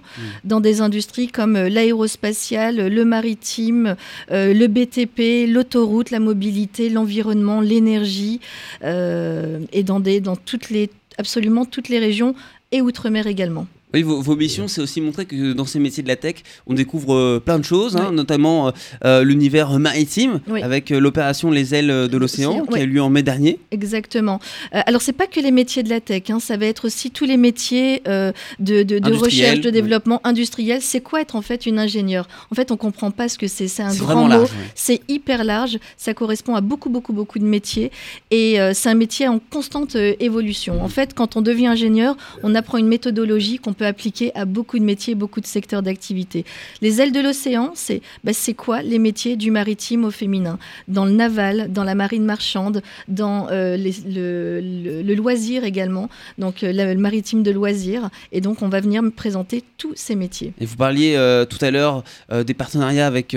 dans 0.43 0.59
des 0.59 0.81
industries 0.81 1.27
comme 1.27 1.53
l'aérospatiale, 1.57 2.87
le 2.87 3.05
maritime, 3.05 3.95
le 4.31 4.67
BTP, 4.67 5.47
l'autoroute, 5.47 6.09
la 6.09 6.19
mobilité, 6.19 6.89
l'environnement, 6.89 7.61
l'énergie, 7.61 8.39
et 8.83 9.83
dans, 9.83 9.99
des, 9.99 10.19
dans 10.21 10.35
toutes 10.35 10.69
les, 10.71 10.89
absolument 11.17 11.65
toutes 11.65 11.89
les 11.89 11.99
régions 11.99 12.33
et 12.71 12.81
outre-mer 12.81 13.27
également. 13.27 13.67
Oui, 13.93 14.03
vos, 14.03 14.21
vos 14.21 14.35
missions, 14.35 14.67
c'est 14.67 14.81
aussi 14.81 15.01
montrer 15.01 15.25
que 15.25 15.53
dans 15.53 15.65
ces 15.65 15.79
métiers 15.79 16.03
de 16.03 16.07
la 16.07 16.15
tech, 16.15 16.35
on 16.67 16.75
découvre 16.75 17.15
euh, 17.15 17.39
plein 17.43 17.57
de 17.57 17.65
choses, 17.65 17.95
hein, 17.97 18.07
Oui. 18.11 18.15
notamment 18.15 18.67
euh, 18.67 18.71
euh, 19.03 19.23
l'univers 19.23 19.79
maritime, 19.79 20.41
Oui. 20.47 20.61
avec 20.61 20.91
euh, 20.91 20.99
l'opération 20.99 21.49
Les 21.49 21.73
ailes 21.73 21.87
de 22.07 22.17
l'océan, 22.17 22.61
qui 22.67 22.73
oui. 22.73 22.79
a 22.81 22.83
eu 22.83 22.87
lieu 22.87 23.01
en 23.01 23.09
mai 23.09 23.23
dernier. 23.23 23.57
Exactement. 23.71 24.39
Alors, 24.71 25.01
c'est 25.01 25.11
pas 25.13 25.25
que 25.25 25.39
les 25.39 25.49
métiers 25.49 25.81
de 25.81 25.89
la 25.89 26.01
tech, 26.01 26.23
hein, 26.29 26.39
ça 26.39 26.55
va 26.55 26.67
être 26.67 26.85
aussi 26.85 27.09
tous 27.09 27.25
les 27.25 27.37
métiers 27.37 28.03
de, 28.05 28.31
de- 28.59 28.83
de 28.83 28.95
Industriel, 29.07 29.21
recherche, 29.23 29.59
de 29.61 29.69
développement 29.71 30.21
industriel. 30.23 30.81
C'est 30.83 31.01
quoi 31.01 31.21
être 31.21 31.35
en 31.35 31.41
fait 31.41 31.65
une 31.65 31.79
ingénieure? 31.79 32.27
En 32.51 32.55
fait, 32.55 32.71
on 32.71 32.77
comprend 32.77 33.09
pas 33.09 33.27
ce 33.27 33.39
que 33.39 33.47
c'est. 33.47 33.67
C'est 33.67 33.81
un 33.83 33.95
grand 33.95 34.25
mot. 34.27 34.45
C'est 34.75 35.01
hyper 35.07 35.43
large, 35.43 35.79
ça 35.97 36.13
correspond 36.13 36.53
à 36.53 36.61
beaucoup, 36.61 36.89
beaucoup, 36.89 37.13
beaucoup 37.13 37.39
de 37.39 37.45
métiers 37.45 37.91
et 38.29 38.57
c'est 38.73 38.89
un 38.89 38.93
métier 38.95 39.27
en 39.27 39.39
constante 39.39 39.95
évolution. 40.19 40.83
En 40.83 40.89
fait, 40.89 41.13
quand 41.15 41.35
on 41.37 41.41
devient 41.41 41.67
ingénieur, 41.67 42.15
on 42.43 42.53
apprend 42.53 42.77
une 42.77 42.87
méthodologie 42.87 43.57
qu'on 43.57 43.73
peut 43.79 43.85
appliquer 43.85 44.35
à 44.35 44.43
beaucoup 44.43 44.77
de 44.77 44.83
métiers, 44.83 45.15
beaucoup 45.15 45.39
de 45.39 45.45
secteurs 45.45 45.81
d'activité. 45.81 46.43
Les 46.81 46.99
ailes 46.99 47.13
de 47.13 47.21
l'océan, 47.21 47.71
c'est 47.75 48.01
bah, 48.25 48.33
quoi 48.57 48.81
les 48.81 48.99
métiers 48.99 49.37
du 49.37 49.51
maritime 49.51 50.03
au 50.03 50.11
féminin? 50.11 50.59
Dans 50.89 51.05
le 51.05 51.11
naval, 51.11 51.71
dans 51.71 51.85
la 51.85 51.95
marine 51.95 52.25
marchande, 52.25 52.81
dans 53.07 53.47
euh, 53.51 53.77
le, 53.77 55.13
loisir 55.15 55.63
également, 55.63 56.09
donc 56.37 56.63
euh, 56.63 56.73
le 56.73 56.99
maritime 56.99 57.41
de 57.41 57.51
loisir. 57.51 58.09
Et 58.33 58.41
donc, 58.41 58.61
on 58.61 58.67
va 58.67 58.81
venir 58.81 59.01
me 59.01 59.11
présenter 59.11 59.63
tous 59.77 59.93
ces 59.95 60.15
métiers. 60.15 60.51
Et 60.59 60.65
vous 60.65 60.75
parliez 60.75 61.15
euh, 61.15 61.45
tout 61.45 61.63
à 61.63 61.71
l'heure 61.71 62.03
des 62.29 62.53
partenariats 62.53 63.07
avec 63.07 63.35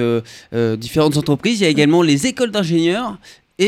différentes 0.52 1.16
entreprises. 1.16 1.60
Il 1.60 1.62
y 1.62 1.66
a 1.66 1.70
également 1.70 2.02
les 2.02 2.26
écoles 2.26 2.50
d'ingénieurs 2.50 3.18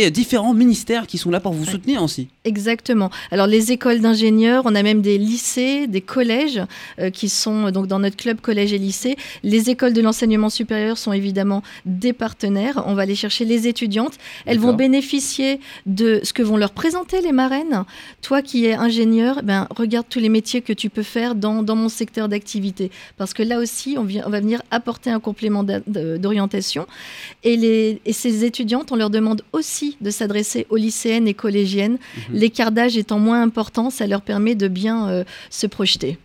et 0.02 0.10
différents 0.10 0.54
ministères 0.54 1.06
qui 1.06 1.18
sont 1.18 1.30
là 1.30 1.40
pour 1.40 1.52
vous 1.52 1.64
Ouais. 1.64 1.70
soutenir 1.72 2.02
aussi. 2.02 2.28
Exactement. 2.44 3.10
Alors 3.30 3.46
les 3.46 3.72
écoles 3.72 4.00
d'ingénieurs, 4.00 4.62
on 4.66 4.74
a 4.74 4.82
même 4.82 5.00
des 5.02 5.18
lycées, 5.18 5.86
des 5.86 6.00
collèges 6.00 6.60
euh, 6.98 7.10
qui 7.10 7.28
sont 7.28 7.66
euh, 7.66 7.70
donc 7.70 7.86
dans 7.86 7.98
notre 7.98 8.16
club 8.16 8.40
collège 8.40 8.72
et 8.72 8.78
lycée. 8.78 9.16
Les 9.42 9.70
écoles 9.70 9.92
de 9.92 10.00
l'enseignement 10.00 10.50
supérieur 10.50 10.98
sont 10.98 11.12
évidemment 11.12 11.62
des 11.86 12.12
partenaires. 12.12 12.82
On 12.86 12.94
va 12.94 13.02
aller 13.02 13.14
chercher 13.14 13.44
les 13.44 13.66
étudiantes. 13.68 14.14
Elles 14.46 14.58
vont 14.58 14.72
bénéficier 14.74 15.60
de 15.86 16.20
ce 16.22 16.32
que 16.32 16.42
vont 16.42 16.56
leur 16.56 16.72
présenter 16.72 17.20
les 17.20 17.32
marraines. 17.32 17.84
Toi 18.22 18.42
qui 18.42 18.66
es 18.66 18.74
ingénieur, 18.74 19.42
ben 19.42 19.66
regarde 19.76 20.06
tous 20.08 20.18
les 20.20 20.28
métiers 20.28 20.60
que 20.60 20.72
tu 20.72 20.90
peux 20.90 21.02
faire 21.02 21.34
dans, 21.34 21.62
dans 21.62 21.76
mon 21.76 21.88
secteur 21.88 22.28
d'activité. 22.28 22.90
Parce 23.16 23.32
que 23.34 23.42
là 23.42 23.58
aussi, 23.58 23.96
on, 23.98 24.04
vient, 24.04 24.24
on 24.26 24.30
va 24.30 24.40
venir 24.40 24.60
apporter 24.70 25.10
un 25.10 25.20
complément 25.20 25.64
d'orientation. 25.86 26.86
Et, 27.42 27.56
les, 27.56 28.00
et 28.04 28.12
ces 28.12 28.44
étudiantes, 28.44 28.92
on 28.92 28.96
leur 28.96 29.10
demande 29.10 29.42
aussi 29.52 29.83
de 30.00 30.10
s'adresser 30.10 30.66
aux 30.70 30.76
lycéennes 30.76 31.28
et 31.28 31.34
collégiennes. 31.34 31.98
Mhm. 32.28 32.36
L'écart 32.36 32.72
d'âge 32.72 32.96
étant 32.96 33.18
moins 33.18 33.42
important, 33.42 33.90
ça 33.90 34.06
leur 34.06 34.22
permet 34.22 34.54
de 34.54 34.68
bien 34.68 35.08
euh, 35.08 35.24
se 35.50 35.66
projeter. 35.66 36.18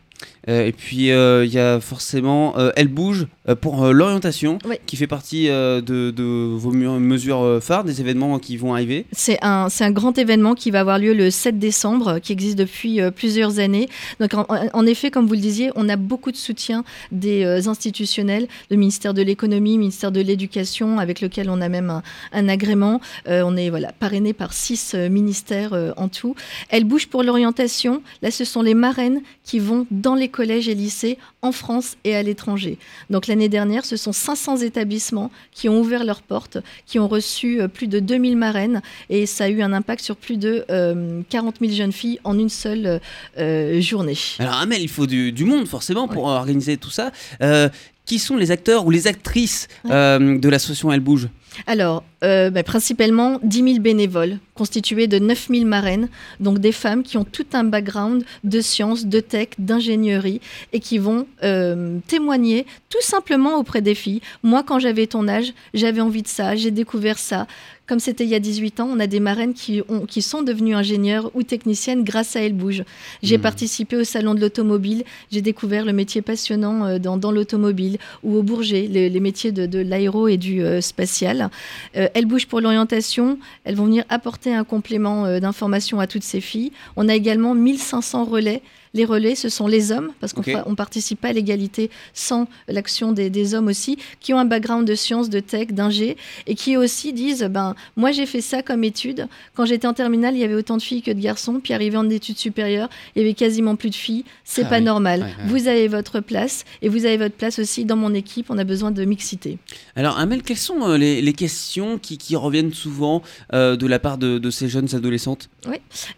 Euh, 0.50 0.66
et 0.66 0.72
puis 0.72 1.12
euh, 1.12 1.46
il 1.46 1.54
y 1.54 1.60
a 1.60 1.80
forcément 1.80 2.58
euh, 2.58 2.72
Elle 2.76 2.88
bouge 2.88 3.28
pour 3.62 3.88
l'orientation, 3.88 4.60
Oui. 4.68 4.76
qui 4.86 4.96
fait 4.96 5.08
partie 5.08 5.48
de, 5.48 5.82
de 5.82 6.24
vos 6.56 6.72
mesures 6.72 7.58
phares, 7.64 7.84
des 7.84 8.00
événements 8.00 8.38
qui 8.38 8.58
vont 8.58 8.74
arriver. 8.74 9.08
C'est 9.12 9.40
un, 9.42 9.70
c'est 9.70 9.84
un 9.84 9.90
grand 9.90 10.16
événement 10.20 10.54
qui 10.54 10.70
va 10.70 10.82
avoir 10.82 11.00
lieu 11.00 11.16
le 11.16 11.32
7 11.32 11.58
décembre, 11.58 12.20
qui 12.20 12.32
existe 12.32 12.60
depuis 12.60 13.00
plusieurs 13.16 13.58
années. 13.58 13.90
Donc, 14.20 14.36
en, 14.36 14.46
en 14.72 14.86
effet, 14.86 15.10
comme 15.10 15.26
vous 15.26 15.34
le 15.34 15.40
disiez, 15.40 15.72
on 15.76 15.90
a 15.90 15.96
beaucoup 15.96 16.32
de 16.32 16.38
soutien 16.38 16.84
des 17.12 17.68
institutionnels, 17.68 18.48
le 18.70 18.78
ministère 18.78 19.16
de 19.16 19.24
l'économie, 19.24 19.74
le 19.74 19.80
ministère 19.80 20.12
de 20.12 20.22
l'éducation, 20.22 21.00
avec 21.00 21.20
lequel 21.20 21.50
on 21.50 21.60
a 21.60 21.70
même 21.70 21.90
un, 21.90 22.04
un 22.34 22.48
agrément. 22.50 23.02
Euh, 23.28 23.42
on 23.44 23.58
est 23.58 23.72
voilà, 23.72 23.92
parrainé 23.94 24.34
par 24.34 24.54
six 24.54 24.94
ministères 24.94 25.74
euh, 25.74 25.92
en 25.98 26.08
tout. 26.08 26.36
Elle 26.70 26.84
bouge 26.84 27.08
pour 27.08 27.24
l'orientation. 27.24 28.04
Là, 28.22 28.30
ce 28.30 28.46
sont 28.46 28.62
les 28.62 28.76
marraines 28.76 29.22
qui 29.44 29.58
vont 29.58 29.88
dans 29.90 30.14
les 30.14 30.30
collèges 30.40 30.70
et 30.70 30.74
lycées 30.74 31.18
en 31.42 31.52
France 31.52 31.98
et 32.06 32.16
à 32.16 32.24
l'étranger. 32.24 32.78
Donc 33.10 33.28
l'année 33.28 33.50
dernière, 33.50 33.84
ce 33.84 33.98
sont 33.98 34.14
500 34.14 34.60
établissements 34.60 35.32
qui 35.52 35.68
ont 35.68 35.82
ouvert 35.82 36.06
leurs 36.06 36.22
portes, 36.22 36.60
qui 36.86 36.98
ont 36.98 37.10
reçu 37.10 37.60
euh, 37.60 37.68
plus 37.68 37.88
de 37.88 38.00
2000 38.00 38.38
marraines 38.38 38.82
et 39.10 39.26
ça 39.26 39.44
a 39.44 39.50
eu 39.50 39.62
un 39.62 39.74
impact 39.74 40.02
sur 40.02 40.16
plus 40.16 40.38
de 40.38 40.64
euh, 40.72 41.20
40 41.30 41.58
000 41.60 41.74
jeunes 41.74 41.92
filles 41.92 42.22
en 42.24 42.40
une 42.40 42.48
seule 42.48 43.02
euh, 43.38 43.82
journée. 43.82 44.18
Alors 44.40 44.56
Amel, 44.56 44.82
il 44.82 44.88
faut 44.88 45.08
du, 45.08 45.34
du 45.34 45.44
monde 45.44 45.68
forcément 45.68 46.08
pour 46.08 46.24
organiser 46.24 46.78
tout 46.78 46.90
ça. 46.90 47.12
Euh, 47.42 47.68
qui 48.10 48.18
sont 48.18 48.38
les 48.38 48.50
acteurs 48.50 48.88
ou 48.88 48.90
les 48.90 49.06
actrices 49.06 49.68
euh, 49.86 50.40
de 50.40 50.50
l'association 50.50 50.92
Elle 50.92 51.00
bouge? 51.00 51.30
Alors, 51.68 52.04
euh, 52.24 52.50
bah, 52.50 52.64
principalement 52.64 53.40
10 53.44 53.64
000 53.64 53.80
bénévoles, 53.80 54.40
constitués 54.56 55.08
de 55.08 55.20
9 55.20 55.48
000 55.50 55.66
marraines, 55.66 56.10
donc 56.40 56.60
des 56.60 56.72
femmes 56.72 57.04
qui 57.04 57.18
ont 57.18 57.24
tout 57.24 57.46
un 57.54 57.64
background 57.64 58.24
de 58.44 58.62
sciences, 58.62 59.06
de 59.06 59.20
tech, 59.20 59.50
d'ingénierie, 59.58 60.42
et 60.74 60.80
qui 60.80 60.98
vont 60.98 61.28
euh, 61.44 62.00
témoigner 62.08 62.66
tout 62.90 63.02
simplement 63.02 63.58
auprès 63.58 63.82
des 63.82 63.96
filles. 63.96 64.22
Moi, 64.44 64.64
quand 64.64 64.80
j'avais 64.80 65.08
ton 65.08 65.28
âge, 65.28 65.54
j'avais 65.74 66.02
envie 66.02 66.24
de 66.24 66.28
ça, 66.28 66.56
j'ai 66.56 66.72
découvert 66.72 67.18
ça. 67.18 67.48
Comme 67.90 68.00
c'était 68.00 68.24
il 68.24 68.30
y 68.30 68.36
a 68.36 68.40
18 68.40 68.82
ans, 68.82 68.90
on 68.94 69.00
a 69.00 69.08
des 69.08 69.20
marraines 69.20 69.56
qui, 69.56 69.82
ont, 69.90 70.06
qui 70.06 70.22
sont 70.22 70.44
devenues 70.44 70.76
ingénieures 70.76 71.32
ou 71.34 71.42
techniciennes 71.42 72.04
grâce 72.04 72.36
à 72.36 72.42
Elle 72.42 72.54
Bouge. 72.54 72.84
J'ai 73.24 73.38
Mhm. 73.38 73.42
participé 73.42 73.96
au 73.98 74.04
salon 74.04 74.36
de 74.36 74.40
l'automobile, 74.42 75.04
j'ai 75.32 75.42
découvert 75.42 75.86
le 75.86 75.92
métier 75.92 76.22
passionnant 76.22 76.86
euh, 76.86 77.00
dans, 77.00 77.18
dans 77.18 77.32
l'automobile 77.32 77.98
ou 78.22 78.38
au 78.38 78.44
Bourget, 78.44 78.86
les, 78.88 79.10
les 79.10 79.20
métiers 79.20 79.52
de, 79.52 79.66
de 79.66 79.80
l'aéro 79.80 80.28
et 80.28 80.38
du 80.38 80.62
euh, 80.62 80.82
spatial. 80.82 81.50
Euh, 81.98 82.08
elles 82.14 82.28
bougent 82.28 82.46
pour 82.46 82.62
l'orientation. 82.62 83.40
Elles 83.64 83.74
vont 83.74 83.86
venir 83.86 84.04
apporter 84.10 84.54
un 84.54 84.64
complément 84.64 85.26
euh, 85.26 85.40
d'information 85.40 86.00
à 86.00 86.06
toutes 86.06 86.22
ces 86.22 86.42
filles. 86.42 86.72
On 86.96 87.10
a 87.10 87.16
également 87.16 87.56
1500 87.56 88.26
relais. 88.26 88.62
Les 88.94 89.06
relais, 89.06 89.36
ce 89.36 89.50
sont 89.50 89.68
les 89.68 89.92
hommes, 89.92 90.12
parce 90.20 90.34
qu'on 90.34 90.42
ne 90.42 90.76
participe 90.76 91.22
pas 91.22 91.30
à 91.30 91.34
l'égalité 91.34 91.92
sans 92.14 92.48
l'action 92.68 93.12
des, 93.12 93.30
des 93.30 93.54
hommes 93.54 93.68
aussi, 93.68 93.98
qui 94.20 94.34
ont 94.34 94.40
un 94.40 94.46
background 94.46 94.88
de 94.88 94.96
sciences, 94.96 95.30
de 95.30 95.40
tech, 95.40 95.68
d'ingé, 95.68 96.18
et 96.48 96.56
qui 96.56 96.76
aussi 96.76 97.14
disent, 97.14 97.44
ben, 97.52 97.76
moi 97.96 98.12
j'ai 98.12 98.26
fait 98.26 98.42
ça 98.42 98.64
comme 98.64 98.84
étude. 98.84 99.28
Quand 99.56 99.66
j'étais 99.66 99.88
en 99.88 99.94
terminale, 99.94 100.34
il 100.36 100.40
y 100.40 100.44
avait 100.44 100.56
autant 100.56 100.78
de 100.78 100.82
filles 100.82 101.02
que 101.04 101.12
de 101.12 101.20
garçons, 101.22 101.60
puis 101.64 101.74
arrivé 101.74 101.98
en 101.98 102.10
études 102.10 102.38
supérieures, 102.40 102.90
il 103.16 103.22
y 103.22 103.26
avait 103.26 103.34
quasiment 103.36 103.76
plus 103.76 103.90
de 103.92 103.96
filles. 103.96 104.26
C'est 104.44 104.64
Ah 104.66 104.70
pas 104.70 104.78
oui. 104.80 104.84
normal. 104.86 105.20
Ouais, 105.22 105.26
ouais. 105.28 105.34
Vous 105.48 105.68
avez 105.68 105.88
votre 105.88 106.20
place, 106.20 106.66
et 106.82 106.90
vous 106.90 107.06
avez 107.06 107.18
votre 107.18 107.36
place 107.36 107.60
aussi 107.60 107.86
dans 107.86 107.96
mon 107.96 108.14
équipe. 108.14 108.48
On 108.50 108.58
a 108.58 108.64
besoin 108.64 108.92
de 108.92 109.06
mixité. 109.06 109.60
Alors 109.96 110.18
Amel, 110.18 110.42
quelles 110.42 110.58
sont 110.58 110.82
euh, 110.90 110.98
les, 110.98 111.22
les 111.22 111.34
questions 111.34 111.98
qui, 112.00 112.18
qui 112.18 112.36
reviennent 112.36 112.74
souvent 112.74 113.22
euh, 113.54 113.76
de 113.76 113.86
la 113.86 114.00
part 114.00 114.18
de, 114.18 114.40
de 114.40 114.50
ces 114.50 114.68
jeunes 114.68 114.94
adolescentes? 114.96 115.50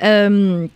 Euh, 0.03 0.67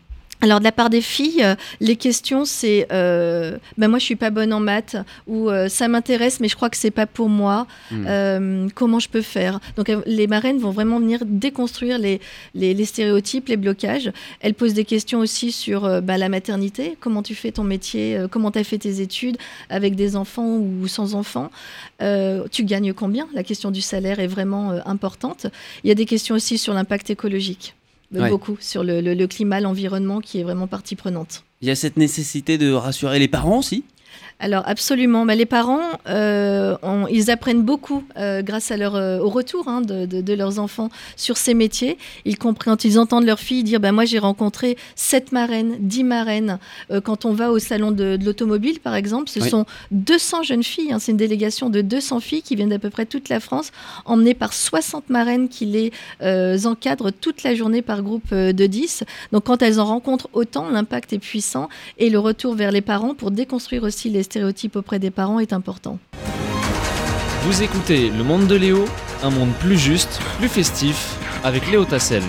alors 0.45 0.59
de 0.59 0.63
la 0.63 0.71
part 0.71 0.91
des 0.91 1.01
filles, 1.01 1.43
euh, 1.43 1.55
les 1.79 1.95
questions 1.95 2.45
c'est 2.45 2.85
euh, 2.91 3.57
ben 3.79 3.87
moi 3.87 3.97
je 3.97 4.05
suis 4.05 4.15
pas 4.15 4.29
bonne 4.29 4.53
en 4.53 4.59
maths 4.59 4.95
ou 5.25 5.49
euh, 5.49 5.69
ça 5.69 5.87
m'intéresse 5.87 6.39
mais 6.39 6.47
je 6.47 6.55
crois 6.55 6.69
que 6.69 6.77
c'est 6.77 6.91
pas 6.91 7.07
pour 7.07 7.29
moi. 7.29 7.65
Hmm. 7.89 8.67
Comment 8.75 8.99
je 8.99 9.09
peux 9.09 9.23
faire? 9.23 9.59
Donc 9.75 9.91
les 10.05 10.27
marraines 10.27 10.59
vont 10.59 10.69
vraiment 10.69 10.99
venir 10.99 11.21
déconstruire 11.25 11.97
les, 11.97 12.21
les, 12.53 12.75
les 12.75 12.85
stéréotypes, 12.85 13.47
les 13.47 13.57
blocages. 13.57 14.11
Elles 14.39 14.53
posent 14.53 14.75
des 14.75 14.85
questions 14.85 15.19
aussi 15.19 15.51
sur 15.51 16.01
ben, 16.03 16.17
la 16.17 16.29
maternité. 16.29 16.95
Comment 16.99 17.23
tu 17.23 17.33
fais 17.33 17.51
ton 17.51 17.63
métier? 17.63 18.25
Comment 18.29 18.51
tu 18.51 18.59
as 18.59 18.63
fait 18.63 18.77
tes 18.77 19.01
études? 19.01 19.37
Avec 19.69 19.95
des 19.95 20.15
enfants 20.15 20.57
ou 20.57 20.87
sans 20.87 21.15
enfants? 21.15 21.49
Tu 22.51 22.63
gagnes 22.63 22.93
combien? 22.93 23.27
La 23.33 23.43
question 23.43 23.71
du 23.71 23.81
salaire 23.81 24.19
est 24.19 24.27
vraiment 24.27 24.71
importante. 24.85 25.47
Il 25.83 25.87
y 25.87 25.91
a 25.91 25.95
des 25.95 26.05
questions 26.05 26.35
aussi 26.35 26.57
sur 26.57 26.73
l'impact 26.73 27.09
écologique. 27.09 27.73
Ouais. 28.13 28.29
Beaucoup 28.29 28.55
sur 28.59 28.83
le, 28.83 29.01
le- 29.01 29.13
le 29.15 29.27
climat, 29.27 29.59
l'environnement 29.59 30.21
qui 30.21 30.39
est 30.39 30.43
vraiment 30.43 30.67
partie 30.67 30.95
prenante. 30.95 31.43
Il 31.62 31.67
y 31.67 31.71
a 31.71 31.75
cette 31.75 31.97
nécessité 31.97 32.57
de 32.57 32.71
rassurer 32.71 33.17
les 33.19 33.27
parents 33.27 33.59
aussi? 33.59 33.83
Alors 34.37 34.63
absolument, 34.67 35.25
Bah, 35.25 35.33
les 35.33 35.45
parents, 35.45 35.79
euh, 36.09 36.75
on- 36.83 37.07
ils 37.07 37.31
apprennent 37.31 37.61
beaucoup 37.63 38.03
euh, 38.17 38.41
grâce 38.41 38.69
à 38.69 38.75
leur, 38.75 38.95
euh, 38.95 39.17
au 39.19 39.29
retour 39.29 39.69
hein, 39.69 39.79
de, 39.79 40.05
de- 40.05 40.19
de 40.19 40.33
leurs 40.33 40.59
enfants 40.59 40.89
sur 41.15 41.37
ces 41.37 41.53
métiers. 41.53 41.97
Ils 42.25 42.37
comprennent, 42.37 42.75
quand 42.75 42.83
ils 42.83 42.99
entendent 42.99 43.25
leurs 43.25 43.39
filles 43.39 43.63
dire, 43.63 43.79
bah, 43.79 43.93
moi 43.93 44.03
j'ai 44.03 44.19
rencontré 44.19 44.77
7 44.95 45.31
marraines, 45.31 45.77
10 45.79 46.03
marraines. 46.03 46.59
Quand 47.05 47.23
on 47.25 47.31
va 47.33 47.51
au 47.51 47.59
salon 47.59 47.91
de, 47.91 48.17
de 48.17 48.25
l'automobile, 48.25 48.79
par 48.81 48.93
exemple, 48.95 49.29
ce 49.29 49.39
Oui. 49.39 49.49
sont 49.49 49.65
200 49.91 50.43
jeunes 50.43 50.63
filles, 50.63 50.91
hein, 50.91 50.99
c'est 50.99 51.11
une 51.13 51.17
délégation 51.17 51.69
de 51.69 51.79
200 51.81 52.19
filles 52.19 52.41
qui 52.41 52.55
viennent 52.57 52.69
d'à 52.69 52.79
peu 52.79 52.89
près 52.89 53.05
toute 53.05 53.29
la 53.29 53.39
France, 53.39 53.71
emmenées 54.03 54.33
par 54.33 54.51
60 54.53 55.09
marraines 55.09 55.47
qui 55.47 55.65
les 55.65 55.91
encadrent 56.65 57.11
toute 57.11 57.43
la 57.43 57.55
journée 57.55 57.81
par 57.81 58.01
groupe 58.03 58.33
de 58.33 58.65
10. 58.65 59.05
Donc 59.31 59.45
quand 59.45 59.61
elles 59.61 59.79
en 59.79 59.85
rencontrent 59.85 60.27
autant, 60.33 60.69
l'impact 60.69 61.13
est 61.13 61.19
puissant 61.19 61.69
et 61.97 62.09
le 62.09 62.19
retour 62.19 62.53
vers 62.53 62.71
les 62.73 62.81
parents 62.81 63.13
pour 63.15 63.31
déconstruire 63.31 63.83
aussi 63.83 64.09
les 64.09 64.25
stéréotypes 64.25 64.75
auprès 64.75 65.00
des 65.00 65.12
parents 65.12 65.39
est 65.39 65.53
important. 65.53 65.98
Vous 67.44 67.63
écoutez 67.63 68.10
Le 68.10 68.24
Monde 68.24 68.48
de 68.48 68.55
Léo, 68.55 68.86
un 69.24 69.29
monde 69.29 69.53
plus 69.60 69.77
juste, 69.77 70.20
plus 70.39 70.50
festif, 70.50 71.17
avec 71.44 71.70
Léo 71.72 71.86
Tassel. 71.86 72.24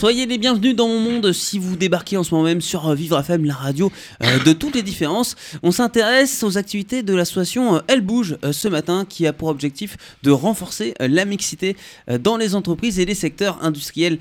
Soyez 0.00 0.24
les 0.24 0.38
bienvenus 0.38 0.74
dans 0.74 0.88
mon 0.88 0.98
monde 0.98 1.30
si 1.34 1.58
vous 1.58 1.76
débarquez 1.76 2.16
en 2.16 2.24
ce 2.24 2.34
moment 2.34 2.46
même 2.46 2.62
sur 2.62 2.90
Vivre 2.94 3.20
FM, 3.20 3.44
la 3.44 3.52
radio 3.52 3.92
euh, 4.22 4.38
de 4.46 4.54
toutes 4.54 4.74
les 4.74 4.82
différences. 4.82 5.36
On 5.62 5.72
s'intéresse 5.72 6.42
aux 6.42 6.56
activités 6.56 7.02
de 7.02 7.14
l'association 7.14 7.76
euh, 7.76 7.80
Elle 7.86 8.00
Bouge 8.00 8.38
euh, 8.42 8.52
ce 8.52 8.66
matin 8.66 9.04
qui 9.06 9.26
a 9.26 9.34
pour 9.34 9.48
objectif 9.48 9.98
de 10.22 10.30
renforcer 10.30 10.94
la 11.00 11.26
mixité 11.26 11.76
dans 12.18 12.38
les 12.38 12.54
entreprises 12.54 12.98
et 12.98 13.04
les 13.04 13.14
secteurs 13.14 13.58
industriels 13.62 14.18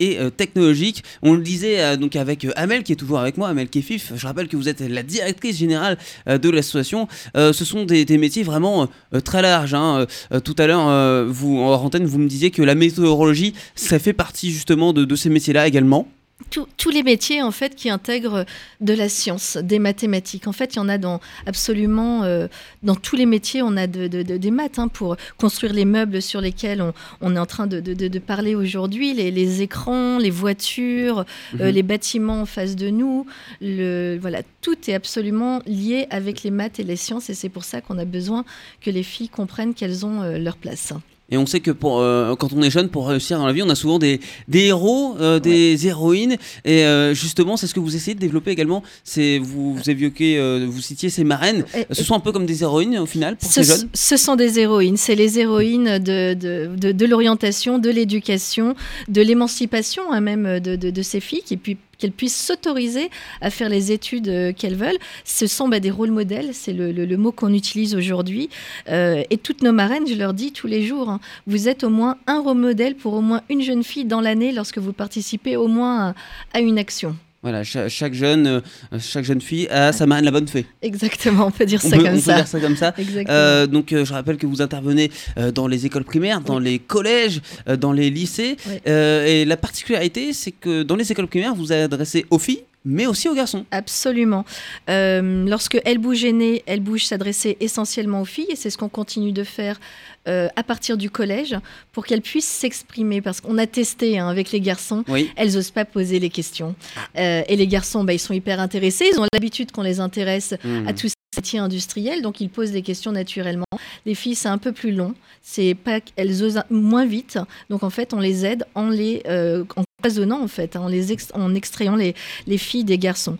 et 0.00 0.18
technologiques. 0.36 1.04
On 1.22 1.34
le 1.34 1.42
disait 1.42 1.96
donc 1.96 2.16
avec 2.16 2.46
Amel 2.56 2.82
qui 2.82 2.92
est 2.92 2.96
toujours 2.96 3.18
avec 3.18 3.36
moi, 3.36 3.48
Amel 3.48 3.68
Kefif. 3.68 4.12
Je 4.14 4.26
rappelle 4.26 4.48
que 4.48 4.56
vous 4.56 4.68
êtes 4.68 4.80
la 4.80 5.02
directrice 5.02 5.56
générale 5.58 5.98
de 6.26 6.50
l'association. 6.50 7.08
Ce 7.34 7.64
sont 7.64 7.84
des, 7.84 8.04
des 8.04 8.18
métiers 8.18 8.42
vraiment 8.42 8.88
très 9.24 9.42
larges. 9.42 9.74
hein. 9.74 10.06
Tout 10.44 10.54
à 10.58 10.66
l'heure, 10.66 11.26
vous 11.28 11.58
en 11.58 11.72
antenne, 11.72 12.04
vous 12.04 12.18
me 12.18 12.28
disiez 12.28 12.50
que 12.50 12.62
la 12.62 12.74
météorologie, 12.74 13.54
ça 13.74 13.98
fait 13.98 14.12
partie 14.12 14.52
justement 14.52 14.92
de, 14.92 15.04
de 15.04 15.16
ces 15.18 15.28
métiers-là 15.30 15.66
également. 15.66 16.08
Tous- 16.50 16.68
tous 16.76 16.90
les 16.90 17.02
métiers 17.02 17.42
en 17.42 17.50
fait 17.50 17.74
qui 17.74 17.90
intègrent 17.90 18.46
de 18.80 18.94
la 18.94 19.08
science, 19.08 19.56
des 19.56 19.80
mathématiques. 19.80 20.46
En 20.46 20.52
fait, 20.52 20.74
il 20.74 20.76
y 20.76 20.78
en 20.78 20.88
a 20.88 20.96
dans 20.96 21.20
absolument 21.46 22.22
euh, 22.22 22.46
dans 22.84 22.94
tous 22.94 23.16
les 23.16 23.26
métiers. 23.26 23.60
On 23.60 23.76
a 23.76 23.88
de, 23.88 24.06
de- 24.06 24.22
de- 24.22 24.36
des 24.36 24.52
maths 24.52 24.78
hein, 24.78 24.86
pour 24.86 25.16
construire 25.36 25.72
les 25.72 25.84
meubles 25.84 26.22
sur 26.22 26.40
lesquels 26.40 26.80
on, 26.80 26.92
on 27.20 27.34
est 27.34 27.40
en 27.40 27.44
train 27.44 27.66
de, 27.66 28.18
parler 28.20 28.54
aujourd'hui, 28.54 29.14
les, 29.14 29.32
les 29.32 29.62
écrans, 29.62 30.18
les 30.18 30.30
voitures, 30.30 31.24
euh, 31.60 31.66
Mhm. 31.66 31.74
les 31.74 31.82
bâtiments 31.82 32.40
en 32.42 32.46
face 32.46 32.76
de 32.76 32.88
nous. 32.88 33.26
Le, 33.60 34.16
voilà, 34.20 34.42
tout 34.62 34.76
est 34.88 34.94
absolument 34.94 35.60
lié 35.66 36.06
avec 36.10 36.44
les 36.44 36.52
maths 36.52 36.78
et 36.78 36.84
les 36.84 36.96
sciences, 36.96 37.30
et 37.30 37.34
c'est 37.34 37.48
pour 37.48 37.64
ça 37.64 37.80
qu'on 37.80 37.98
a 37.98 38.04
besoin 38.04 38.44
que 38.80 38.90
les 38.90 39.02
filles 39.02 39.28
comprennent 39.28 39.74
qu'elles 39.74 40.06
ont 40.06 40.22
euh, 40.22 40.38
leur 40.38 40.56
place. 40.56 40.92
Et 41.30 41.36
on 41.36 41.44
sait 41.44 41.60
que 41.60 41.70
pour, 41.70 42.00
euh, 42.00 42.34
quand 42.36 42.52
on 42.54 42.62
est 42.62 42.70
jeune, 42.70 42.88
pour 42.88 43.08
réussir 43.08 43.38
dans 43.38 43.46
la 43.46 43.52
vie, 43.52 43.62
on 43.62 43.68
a 43.68 43.74
souvent 43.74 43.98
des, 43.98 44.18
des 44.48 44.66
héros, 44.66 45.14
euh, 45.20 45.38
des 45.38 45.86
héroïnes. 45.86 46.36
Et 46.64 46.84
euh, 46.84 47.12
justement, 47.12 47.56
c'est 47.58 47.66
ce 47.66 47.74
que 47.74 47.80
vous 47.80 47.94
essayez 47.94 48.14
de 48.14 48.20
développer 48.20 48.50
également. 48.50 48.82
C'est 49.04 49.38
vous, 49.38 49.74
vous 49.74 49.90
évoquez, 49.90 50.38
euh, 50.38 50.66
vous 50.68 50.80
citiez 50.80 51.10
ces 51.10 51.24
marraines. 51.24 51.64
Et- 51.76 51.84
Ce 51.94 52.02
sont 52.02 52.14
un 52.14 52.20
peu 52.20 52.32
comme 52.32 52.46
des 52.46 52.62
héroïnes 52.62 52.98
au 52.98 53.06
final 53.06 53.36
pour 53.36 53.52
Ce, 53.52 53.62
ces 53.62 53.76
jeunes. 53.78 53.88
ce 53.92 54.16
sont 54.16 54.36
des 54.36 54.58
héroïnes. 54.58 54.96
C'est 54.96 55.14
les 55.16 55.38
héroïnes 55.38 55.98
de, 55.98 56.32
de, 56.34 56.70
de, 56.76 56.92
de 56.92 57.06
l'orientation, 57.06 57.78
de 57.78 57.90
l'éducation, 57.90 58.74
de 59.08 59.20
l'émancipation 59.20 60.04
hein, 60.10 60.20
même 60.20 60.60
de, 60.60 60.76
de, 60.76 60.90
de 60.90 61.02
ces 61.02 61.20
filles, 61.20 61.42
qui 61.44 61.56
puis 61.58 61.76
qu'elles 61.98 62.12
puissent 62.12 62.40
s'autoriser 62.40 63.10
à 63.40 63.50
faire 63.50 63.68
les 63.68 63.92
études 63.92 64.28
euh, 64.28 64.52
qu'elles 64.52 64.76
veulent. 64.76 64.98
Ce 65.24 65.46
sont 65.46 65.68
bah, 65.68 65.80
des 65.80 65.90
rôles 65.90 66.10
modèles, 66.10 66.50
c'est 66.52 66.72
le, 66.72 67.16
mot 67.16 67.32
qu'on 67.32 67.52
utilise 67.52 67.94
aujourd'hui. 67.94 68.48
Euh, 68.88 69.22
et 69.30 69.36
toutes 69.36 69.62
nos 69.62 69.72
marraines, 69.72 70.06
je 70.06 70.14
leur 70.14 70.34
dis 70.34 70.52
tous 70.52 70.66
les 70.66 70.86
jours, 70.86 71.10
hein, 71.10 71.20
vous 71.46 71.68
êtes 71.68 71.84
au 71.84 71.90
moins 71.90 72.16
un 72.26 72.40
rôle 72.40 72.58
modèle 72.58 72.94
pour 72.94 73.14
au 73.14 73.20
moins 73.20 73.42
une 73.48 73.62
jeune 73.62 73.82
fille 73.82 74.04
dans 74.04 74.20
l'année 74.20 74.52
lorsque 74.52 74.78
vous 74.78 74.92
participez 74.92 75.56
au 75.56 75.66
moins 75.66 76.14
à 76.54 76.60
une 76.60 76.78
action. 76.78 77.16
Voilà, 77.42 77.62
cha- 77.62 77.88
chaque, 77.88 78.14
jeune, 78.14 78.46
euh, 78.48 78.60
chaque 78.98 79.24
jeune 79.24 79.40
fille 79.40 79.68
a 79.68 79.92
sa 79.92 80.06
marraine 80.06 80.24
la 80.24 80.32
bonne 80.32 80.48
fée. 80.48 80.66
Exactement, 80.82 81.46
on 81.46 81.50
peut 81.52 81.66
dire 81.66 81.80
On 81.84 81.88
ça 81.88 81.96
peut, 81.96 82.02
comme 82.02 82.12
on 82.12 82.16
peut 82.16 82.20
ça. 82.20 82.34
dire 82.34 82.46
ça 82.48 82.60
comme 82.60 82.76
ça. 82.76 82.94
Exactement. 82.98 83.26
Euh, 83.36 83.66
donc 83.68 83.92
euh, 83.92 84.04
je 84.04 84.12
rappelle 84.12 84.38
que 84.38 84.46
vous 84.46 84.60
intervenez 84.60 85.12
euh, 85.38 85.52
dans 85.52 85.68
les 85.68 85.86
écoles 85.86 86.02
primaires, 86.04 86.40
dans 86.40 86.58
les 86.58 86.80
collèges, 86.80 87.40
dans 87.78 87.92
les 87.92 88.10
lycées. 88.10 88.56
Oui. 88.68 88.80
Et 88.86 89.44
la 89.44 89.56
particularité, 89.56 90.32
c'est 90.32 90.50
que 90.50 90.82
dans 90.82 90.96
les 90.96 91.10
écoles 91.12 91.28
primaires, 91.28 91.54
vous 91.54 91.66
vous 91.66 91.72
adressez 91.72 92.26
aux 92.30 92.38
filles, 92.40 92.62
mais 92.88 93.06
aussi 93.06 93.28
aux 93.28 93.34
garçons. 93.34 93.64
Absolument. 93.70 94.44
Euh, 94.90 95.46
lorsque 95.46 95.78
Elle 95.84 95.98
bouge 95.98 96.24
est 96.24 96.32
née, 96.32 96.62
Elle 96.66 96.80
bouge 96.80 97.04
s'adressait 97.04 97.56
essentiellement 97.60 98.22
aux 98.22 98.24
filles 98.24 98.46
et 98.50 98.56
c'est 98.56 98.70
ce 98.70 98.78
qu'on 98.78 98.88
continue 98.88 99.32
de 99.32 99.44
faire 99.44 99.78
euh, 100.26 100.48
à 100.56 100.62
partir 100.62 100.96
du 100.96 101.10
collège 101.10 101.56
pour 101.92 102.04
qu'elles 102.06 102.20
puissent 102.22 102.44
s'exprimer 102.48 103.20
parce 103.20 103.40
qu'on 103.40 103.56
a 103.58 103.66
testé 103.66 104.18
hein, 104.18 104.28
avec 104.28 104.50
les 104.52 104.60
garçons, 104.60 105.04
Oui. 105.08 105.30
elles 105.36 105.52
n'osent 105.54 105.70
pas 105.70 105.84
poser 105.84 106.18
les 106.18 106.30
questions. 106.30 106.74
Euh, 107.18 107.42
et 107.48 107.56
les 107.56 107.66
garçons, 107.66 108.04
bah, 108.04 108.12
ils 108.14 108.18
sont 108.18 108.34
hyper 108.34 108.60
intéressés, 108.60 109.08
ils 109.12 109.18
ont 109.20 109.26
l'habitude 109.32 109.70
qu'on 109.72 109.82
les 109.82 110.00
intéresse 110.00 110.54
Mhm. 110.64 110.88
à 110.88 110.92
tous 110.92 111.12
ces 111.38 111.40
métiers 111.40 111.58
industriels, 111.60 112.22
donc 112.22 112.40
ils 112.40 112.50
posent 112.50 112.72
des 112.72 112.82
questions 112.82 113.12
naturellement. 113.12 113.64
Les 114.06 114.14
filles, 114.14 114.34
c'est 114.34 114.48
un 114.48 114.58
peu 114.58 114.72
plus 114.72 114.92
long, 114.92 115.14
c'est 115.42 115.74
pas 115.74 116.00
elles 116.16 116.42
osent 116.42 116.62
moins 116.70 117.06
vite, 117.06 117.38
donc 117.70 117.82
en 117.84 117.90
fait, 117.90 118.12
on 118.12 118.20
les 118.20 118.44
aide 118.44 118.64
en 118.74 118.88
les 118.90 119.22
euh, 119.26 119.64
en 119.76 119.82
en 120.30 120.48
fait, 120.48 120.76
hein, 120.76 120.80
en 120.82 120.88
les 120.88 121.12
en 121.34 121.54
extrayant 121.54 121.96
les, 121.96 122.14
les 122.46 122.58
filles 122.58 122.84
des 122.84 122.98
garçons. 122.98 123.36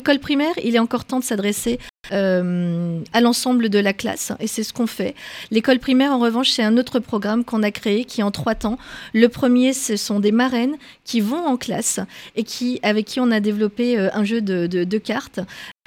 L'école 0.00 0.18
primaire, 0.18 0.54
il 0.64 0.74
est 0.74 0.78
encore 0.78 1.04
temps 1.04 1.18
de 1.18 1.24
s'adresser 1.24 1.78
euh, 2.10 3.00
à 3.12 3.20
l'ensemble 3.20 3.68
de 3.68 3.78
la 3.78 3.92
classe, 3.92 4.32
et 4.40 4.46
c'est 4.46 4.62
ce 4.62 4.72
qu'on 4.72 4.86
fait. 4.86 5.14
L'école 5.50 5.78
primaire, 5.78 6.12
en 6.12 6.18
revanche, 6.18 6.50
c'est 6.50 6.62
un 6.62 6.78
autre 6.78 7.00
programme 7.00 7.44
qu'on 7.44 7.62
a 7.62 7.70
créé 7.70 8.06
qui 8.06 8.22
est 8.22 8.24
en 8.24 8.30
trois 8.30 8.54
temps. 8.54 8.78
Le 9.12 9.28
premier, 9.28 9.74
ce 9.74 9.96
sont 9.96 10.18
des 10.18 10.32
marraines 10.32 10.76
qui 11.04 11.20
vont 11.20 11.44
en 11.46 11.56
classe 11.58 12.00
et 12.34 12.44
qui, 12.44 12.80
avec 12.82 13.06
qui 13.06 13.20
on 13.20 13.30
a 13.30 13.40
développé 13.40 13.98
euh, 13.98 14.08
un 14.14 14.24
jeu 14.24 14.40
de, 14.40 14.66
de- 14.66 14.84
de 14.84 14.98
cartes 14.98 15.40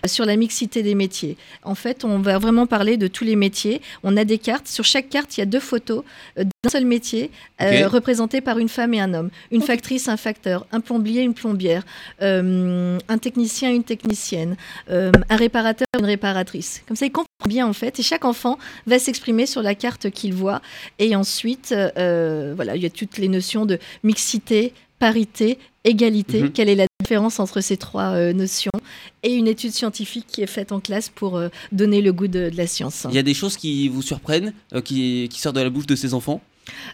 sur 0.08 0.26
la 0.26 0.36
mixité 0.36 0.84
des 0.84 0.96
métiers. 0.96 1.38
En 1.64 1.76
fait, 1.76 2.04
on 2.04 2.20
va 2.20 2.38
vraiment 2.38 2.68
parler 2.68 2.98
de 2.98 3.08
tous 3.08 3.24
les 3.24 3.36
métiers. 3.36 3.82
On 4.04 4.18
a 4.18 4.26
des 4.26 4.38
cartes. 4.38 4.68
Sur 4.68 4.84
chaque 4.84 5.10
carte, 5.10 5.38
il 5.38 5.42
y 5.42 5.44
a 5.44 5.46
deux 5.46 5.60
photos 5.60 6.04
euh, 6.38 6.44
d'un 6.44 6.70
seul 6.70 6.86
métier 6.86 7.32
euh, 7.62 7.86
Ok. 7.86 7.92
représenté 7.94 8.42
par 8.42 8.60
une 8.60 8.70
femme 8.70 8.94
et 8.94 9.00
un 9.00 9.14
homme. 9.14 9.30
Une 9.52 9.62
factrice, 9.62 10.08
un 10.10 10.18
facteur. 10.18 10.66
Un 10.72 10.82
plombier, 10.82 11.22
une 11.22 11.34
plombière. 11.34 11.84
euh, 12.22 12.98
un 13.08 13.18
technicien, 13.18 13.72
une 13.72 13.84
technicienne. 13.84 14.56
euh, 14.90 15.12
un 15.30 15.36
réparateur, 15.36 15.88
une 16.00 16.06
réparatrice. 16.06 16.82
Comme 16.88 16.98
ça, 16.98 17.06
ils 17.06 17.12
comprennent 17.12 17.28
bien 17.48 17.66
en 17.68 17.74
fait. 17.74 18.00
Et 18.00 18.04
chaque 18.04 18.26
enfant 18.26 18.58
va 18.86 19.00
s'exprimer 19.00 19.46
sur 19.46 19.62
la 19.62 19.76
carte 19.76 20.10
qu'il 20.10 20.34
voit. 20.34 20.62
Et 21.00 21.16
ensuite, 21.16 21.74
euh, 21.98 22.54
voilà, 22.56 22.76
il 22.76 22.84
y 22.84 22.86
a 22.86 22.90
toutes 22.90 23.18
les 23.18 23.28
notions 23.30 23.66
de 23.66 23.80
mixité, 24.04 24.74
parité, 25.00 25.58
égalité. 25.84 26.44
Mhm. 26.44 26.52
Quelle 26.52 26.70
est 26.70 26.76
la 26.76 26.86
différence 27.04 27.40
entre 27.40 27.62
ces 27.62 27.78
trois 27.78 28.16
euh, 28.16 28.34
notions 28.34 28.72
Et 29.24 29.34
une 29.34 29.48
étude 29.48 29.72
scientifique 29.72 30.26
qui 30.28 30.42
est 30.42 30.48
faite 30.48 30.72
en 30.72 30.80
classe 30.80 31.10
pour 31.10 31.36
euh, 31.36 31.50
donner 31.72 32.02
le 32.02 32.14
goût 32.14 32.28
de, 32.28 32.50
la 32.56 32.66
science. 32.66 33.06
Il 33.10 33.16
y 33.16 33.20
a 33.20 33.24
des 33.24 33.34
choses 33.34 33.58
qui 33.58 33.90
vous 33.90 34.02
surprennent, 34.02 34.54
euh, 34.74 34.82
qui 34.82 35.30
sortent 35.34 35.58
de 35.58 35.62
la 35.62 35.70
bouche 35.70 35.86
de 35.86 35.96
ces 35.96 36.14
enfants? 36.14 36.42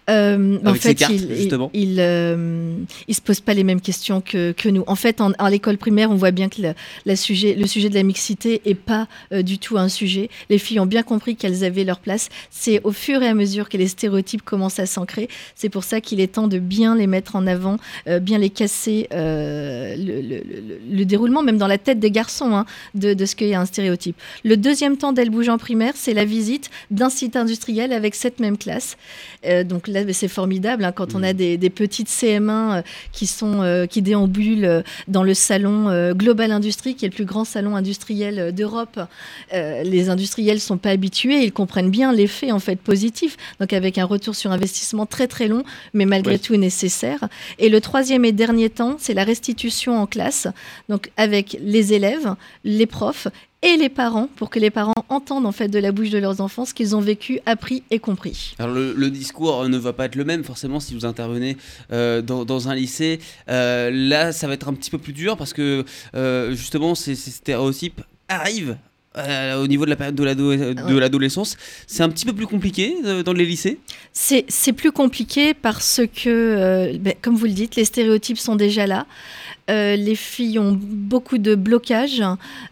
Euh, 0.09 0.57
en 0.65 0.73
fait, 0.73 0.95
cartes, 0.95 1.11
il, 1.13 1.35
justement. 1.35 1.69
il, 1.73 1.91
il, 1.93 1.97
euh, 1.99 2.73
il 3.07 3.13
se 3.15 3.21
pose 3.21 3.39
pas 3.39 3.53
les 3.53 3.63
mêmes 3.63 3.81
questions 3.81 4.19
que, 4.21 4.51
que 4.51 4.67
nous. 4.69 4.83
En 4.87 4.95
fait, 4.95 5.21
en, 5.21 5.31
à 5.37 5.49
l'école 5.49 5.77
primaire, 5.77 6.09
on 6.09 6.15
voit 6.15 6.31
bien 6.31 6.49
que 6.49 6.61
le, 6.61 6.73
la 7.05 7.15
sujet, 7.15 7.53
le 7.53 7.67
sujet 7.67 7.89
de 7.89 7.95
la 7.95 8.03
mixité 8.03 8.61
est 8.65 8.73
pas 8.75 9.07
euh, 9.31 9.41
du 9.43 9.59
tout 9.59 9.77
un 9.77 9.89
sujet. 9.89 10.29
Les 10.49 10.57
filles 10.57 10.79
ont 10.79 10.85
bien 10.87 11.03
compris 11.03 11.35
qu'elles 11.35 11.63
avaient 11.63 11.83
leur 11.83 11.99
place. 11.99 12.29
C'est 12.49 12.81
au 12.83 12.91
fur 12.91 13.21
et 13.21 13.27
à 13.27 13.33
mesure 13.35 13.69
que 13.69 13.77
les 13.77 13.87
stéréotypes 13.87 14.41
commencent 14.41 14.79
à 14.79 14.85
s'ancrer. 14.87 15.29
C'est 15.55 15.69
pour 15.69 15.83
ça 15.83 16.01
qu'il 16.01 16.19
est 16.19 16.33
temps 16.33 16.47
de 16.47 16.57
bien 16.59 16.95
les 16.95 17.07
mettre 17.07 17.35
en 17.35 17.45
avant, 17.45 17.77
bien 18.21 18.39
les 18.39 18.49
casser 18.49 19.07
le, 19.11 19.95
le- 19.97 20.21
le- 20.21 20.79
le 20.91 21.05
déroulement, 21.05 21.43
même 21.43 21.57
dans 21.57 21.67
la 21.67 21.77
tête 21.77 21.99
des 21.99 22.11
garçons, 22.11 22.55
hein, 22.55 22.65
de, 22.95 23.13
de 23.13 23.25
ce 23.25 23.35
qu'est 23.35 23.53
un 23.53 23.65
stéréotype. 23.65 24.15
Le 24.43 24.57
deuxième 24.57 24.97
temps 24.97 25.13
d'Elle 25.13 25.29
bouge 25.29 25.49
en 25.49 25.57
primaire, 25.57 25.93
c'est 25.95 26.13
la 26.13 26.25
visite 26.25 26.69
d'un 26.91 27.09
site 27.09 27.35
industriel 27.35 27.93
avec 27.93 28.15
cette 28.15 28.39
même 28.39 28.57
classe. 28.57 28.97
Euh, 29.45 29.58
donc 29.63 29.87
là, 29.87 30.01
c'est 30.13 30.27
formidable 30.27 30.83
hein, 30.83 30.91
quand 30.91 31.15
on 31.15 31.23
a 31.23 31.33
des, 31.33 31.57
des 31.57 31.69
petites 31.69 32.09
CM1 32.09 32.49
euh, 32.49 32.81
qui 33.11 33.27
sont 33.27 33.61
euh, 33.61 33.85
qui 33.85 34.01
déambulent 34.01 34.65
euh, 34.65 34.81
dans 35.07 35.23
le 35.23 35.33
salon 35.33 35.89
euh, 35.89 36.13
Global 36.13 36.51
Industrie, 36.51 36.95
qui 36.95 37.05
est 37.05 37.09
le 37.09 37.13
plus 37.13 37.25
grand 37.25 37.45
salon 37.45 37.75
industriel 37.75 38.39
euh, 38.39 38.51
d'Europe. 38.51 38.99
Euh, 39.53 39.83
les 39.83 40.09
industriels 40.09 40.59
sont 40.59 40.77
pas 40.77 40.91
habitués, 40.91 41.43
ils 41.43 41.51
comprennent 41.51 41.91
bien 41.91 42.11
l'effet 42.11 42.51
en 42.51 42.59
fait 42.59 42.77
positif. 42.77 43.37
Donc 43.59 43.73
avec 43.73 43.97
un 43.97 44.05
retour 44.05 44.35
sur 44.35 44.51
investissement 44.51 45.05
très 45.05 45.27
très 45.27 45.47
long, 45.47 45.63
mais 45.93 46.05
malgré 46.05 46.39
tout 46.39 46.55
nécessaire. 46.55 47.27
Et 47.57 47.69
le 47.69 47.81
troisième 47.81 48.25
et 48.25 48.31
dernier 48.31 48.69
temps, 48.69 48.97
c'est 48.99 49.13
la 49.13 49.23
restitution 49.23 49.99
en 49.99 50.07
classe, 50.07 50.47
donc 50.87 51.11
avec 51.17 51.57
les 51.61 51.93
élèves, 51.93 52.35
les 52.63 52.85
profs 52.85 53.27
et 53.61 53.75
les 53.77 53.89
parents, 53.89 54.29
pour 54.37 54.49
que 54.49 54.57
les 54.59 54.69
parents 54.69 54.93
entendent 55.09 55.45
en 55.45 55.51
fait 55.51 55.67
de 55.67 55.79
la 55.79 55.91
bouche 55.91 56.09
de 56.09 56.17
leurs 56.17 56.39
enfants 56.39 56.65
ce 56.65 56.73
qu'ils 56.73 56.95
ont 56.95 57.01
vécu, 57.01 57.39
appris 57.45 57.83
et 57.91 57.99
compris. 57.99 58.55
Alors 58.57 58.73
le, 58.73 58.93
le 58.93 59.09
discours 59.09 59.61
euh, 59.63 59.67
ne 59.67 59.77
va 59.77 59.91
pas 59.91 60.05
être 60.05 60.15
le 60.15 60.23
même 60.23 60.43
forcément 60.45 60.79
si 60.79 60.93
vous 60.93 61.05
intervenez 61.05 61.57
euh, 61.91 62.21
dans, 62.21 62.45
dans 62.45 62.69
un 62.69 62.75
lycée. 62.75 63.19
Euh, 63.49 63.91
là, 63.91 64.31
ça 64.31 64.47
va 64.47 64.53
être 64.53 64.69
un 64.69 64.73
petit 64.73 64.89
peu 64.89 64.97
plus 64.97 65.13
dur 65.13 65.35
parce 65.35 65.51
que 65.53 65.83
euh, 66.15 66.53
justement 66.55 66.95
ces, 66.95 67.15
ces 67.15 67.31
stéréotypes 67.31 68.01
arrivent 68.29 68.77
euh, 69.17 69.61
au 69.61 69.67
niveau 69.67 69.85
de 69.85 69.89
la 69.89 69.95
période 69.95 70.15
de 70.15 70.23
l'ado- 70.23 70.55
de 70.55 70.97
l'adolescence. 70.97 71.57
C'est 71.87 72.03
un 72.03 72.09
petit 72.09 72.25
peu 72.25 72.33
plus 72.33 72.45
compliqué 72.47 72.95
euh, 73.03 73.23
dans 73.23 73.33
les 73.33 73.45
lycées? 73.45 73.79
C'est 74.13 74.45
c'est 74.47 74.71
plus 74.71 74.91
compliqué 74.91 75.55
parce 75.55 76.01
que, 76.15 76.29
euh, 76.29 76.97
ben, 76.99 77.15
comme 77.21 77.35
vous 77.35 77.47
le 77.47 77.51
dites, 77.53 77.75
les 77.75 77.85
stéréotypes 77.85 78.37
sont 78.37 78.55
déjà 78.55 78.85
là. 78.85 79.07
Euh, 79.69 79.95
les 79.95 80.15
filles 80.15 80.57
ont 80.59 80.77
beaucoup 80.81 81.37
de 81.37 81.53
blocages. 81.55 82.23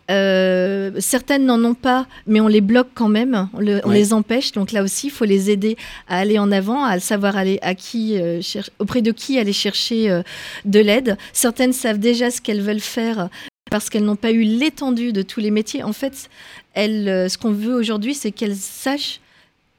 Euh, 0.10 0.92
certaines 1.00 1.46
n'en 1.46 1.64
ont 1.64 1.74
pas, 1.74 2.08
mais 2.26 2.40
on 2.40 2.48
les 2.48 2.62
bloque 2.62 2.90
quand 2.96 3.10
même. 3.10 3.50
On, 3.54 3.60
le- 3.60 3.82
on 3.84 3.90
Ouais. 3.90 3.96
les 3.96 4.14
empêche. 4.14 4.52
Donc 4.54 4.72
là 4.72 4.84
aussi, 4.84 5.08
il 5.08 5.12
faut 5.12 5.26
les 5.26 5.50
aider 5.52 5.78
à 6.08 6.20
aller 6.20 6.40
en 6.40 6.52
avant, 6.52 6.84
à 6.84 7.00
savoir 7.00 7.38
aller 7.38 7.60
à 7.62 7.76
qui 7.76 8.18
euh, 8.20 8.42
auprès 8.80 9.02
de 9.02 9.12
qui 9.12 9.38
aller 9.38 9.54
chercher 9.54 10.22
de 10.66 10.80
l'aide. 10.80 11.18
Certaines 11.34 11.74
savent 11.74 12.00
déjà 12.00 12.32
ce 12.32 12.42
qu'elles 12.42 12.62
veulent 12.62 12.80
faire 12.80 13.30
parce 13.70 13.90
qu'elles 13.90 14.06
n'ont 14.06 14.16
pas 14.16 14.32
eu 14.32 14.44
l'étendue 14.44 15.12
de 15.14 15.22
tous 15.22 15.40
les 15.42 15.52
métiers. 15.52 15.84
En 15.84 15.94
fait, 15.94 16.30
elles, 16.74 17.30
ce 17.30 17.38
qu'on 17.38 17.52
veut 17.52 17.76
aujourd'hui, 17.76 18.14
c'est 18.16 18.32
qu'elles 18.32 18.56
sachent 18.56 19.20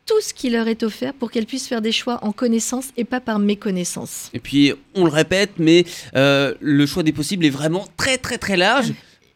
tout 0.09 0.21
ce 0.23 0.33
qui 0.35 0.49
leur 0.51 0.67
est 0.69 0.83
offert 0.83 1.13
pour 1.15 1.31
qu'elles 1.31 1.47
puissent 1.47 1.69
faire 1.69 1.83
des 1.83 1.93
choix 1.93 2.19
en 2.25 2.33
connaissance 2.33 2.87
et 2.97 3.05
pas 3.05 3.21
par 3.21 3.39
méconnaissance. 3.39 4.31
Et 4.33 4.41
puis 4.41 4.73
on 4.95 5.05
le 5.05 5.11
répète, 5.11 5.51
mais 5.59 5.85
euh, 6.17 6.55
le 6.61 6.87
choix 6.87 7.03
des 7.05 7.13
possibles 7.13 7.45
est 7.45 7.51
vraiment 7.51 7.87
très 7.97 8.17
très 8.19 8.39
très 8.39 8.57
large. 8.57 8.93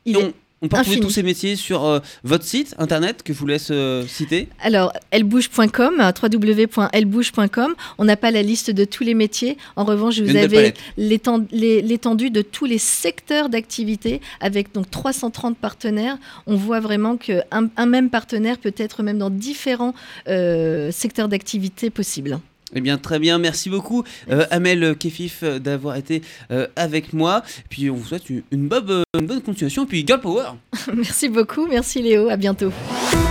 Il 0.07 0.17
Et 0.17 0.21
est- 0.21 0.25
on, 0.25 0.33
on 0.63 0.69
peut 0.69 0.77
retrouver 0.79 1.01
tous 1.01 1.11
ces 1.11 1.23
métiers 1.23 1.57
sur 1.57 1.85
euh, 1.85 1.99
votre 2.23 2.45
site 2.45 2.75
internet 2.79 3.23
que 3.23 3.33
je 3.33 3.39
vous 3.39 3.47
laisse 3.47 3.69
euh, 3.71 4.07
citer. 4.07 4.49
Alors, 4.63 4.93
ellebouge.com, 5.11 6.13
www.ellebouge.com, 6.23 7.75
on 7.99 8.05
n'a 8.05 8.17
pas 8.17 8.31
la 8.31 8.43
liste 8.43 8.71
de 8.71 8.85
tous 8.85 9.03
les 9.03 9.15
métiers. 9.15 9.59
En 9.75 9.85
revanche, 9.85 10.21
vous 10.21 10.37
avez 10.37 10.75
l'étendue 10.97 12.31
de 12.31 12.43
tous 12.43 12.65
les 12.65 12.79
secteurs 12.79 13.49
d'activité 13.49 14.21
avec 14.41 14.73
donc 14.73 14.91
330 14.91 15.59
partenaires. 15.59 16.17
On 16.47 16.57
voit 16.57 16.81
vraiment 16.81 17.17
qu'un 17.17 17.43
un 17.77 17.87
même 17.87 18.09
partenaire 18.11 18.59
peut 18.59 18.75
être 18.77 19.03
même 19.03 19.19
dans 19.19 19.31
différents 19.31 19.95
euh, 20.29 20.93
secteurs 20.93 21.29
d'activité 21.29 21.91
possibles. 21.91 22.39
Eh 22.75 22.81
bien, 22.81 22.99
très 22.99 23.19
bien, 23.19 23.39
merci 23.39 23.69
beaucoup, 23.71 24.05
euh, 24.31 24.45
Amel 24.51 24.97
Kefif, 24.99 25.45
d'avoir 25.45 25.97
été 25.97 26.23
euh, 26.51 26.67
avec 26.77 27.13
moi. 27.13 27.43
Puis 27.69 27.91
on 27.91 27.95
vous 27.97 28.07
souhaite 28.07 28.29
une, 28.31 28.43
euh, 28.73 29.05
bonne 29.15 29.43
continuation. 29.43 29.87
Puis, 29.87 30.05
Girl 30.07 30.21
Power 30.21 30.45
merci 30.95 31.29
beaucoup, 31.29 31.67
merci 31.67 32.03
Léo, 32.03 32.29
à 32.29 32.37
bientôt. 32.37 32.73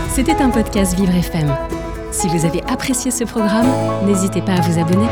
C'était 0.09 0.35
un 0.35 0.49
podcast 0.49 0.95
Vivre 0.95 1.15
FM. 1.15 1.55
Si 2.11 2.27
vous 2.27 2.45
avez 2.45 2.61
apprécié 2.63 3.09
ce 3.09 3.23
programme, 3.23 3.67
n'hésitez 4.05 4.41
pas 4.41 4.53
à 4.53 4.61
vous 4.61 4.79
abonner. 4.79 5.07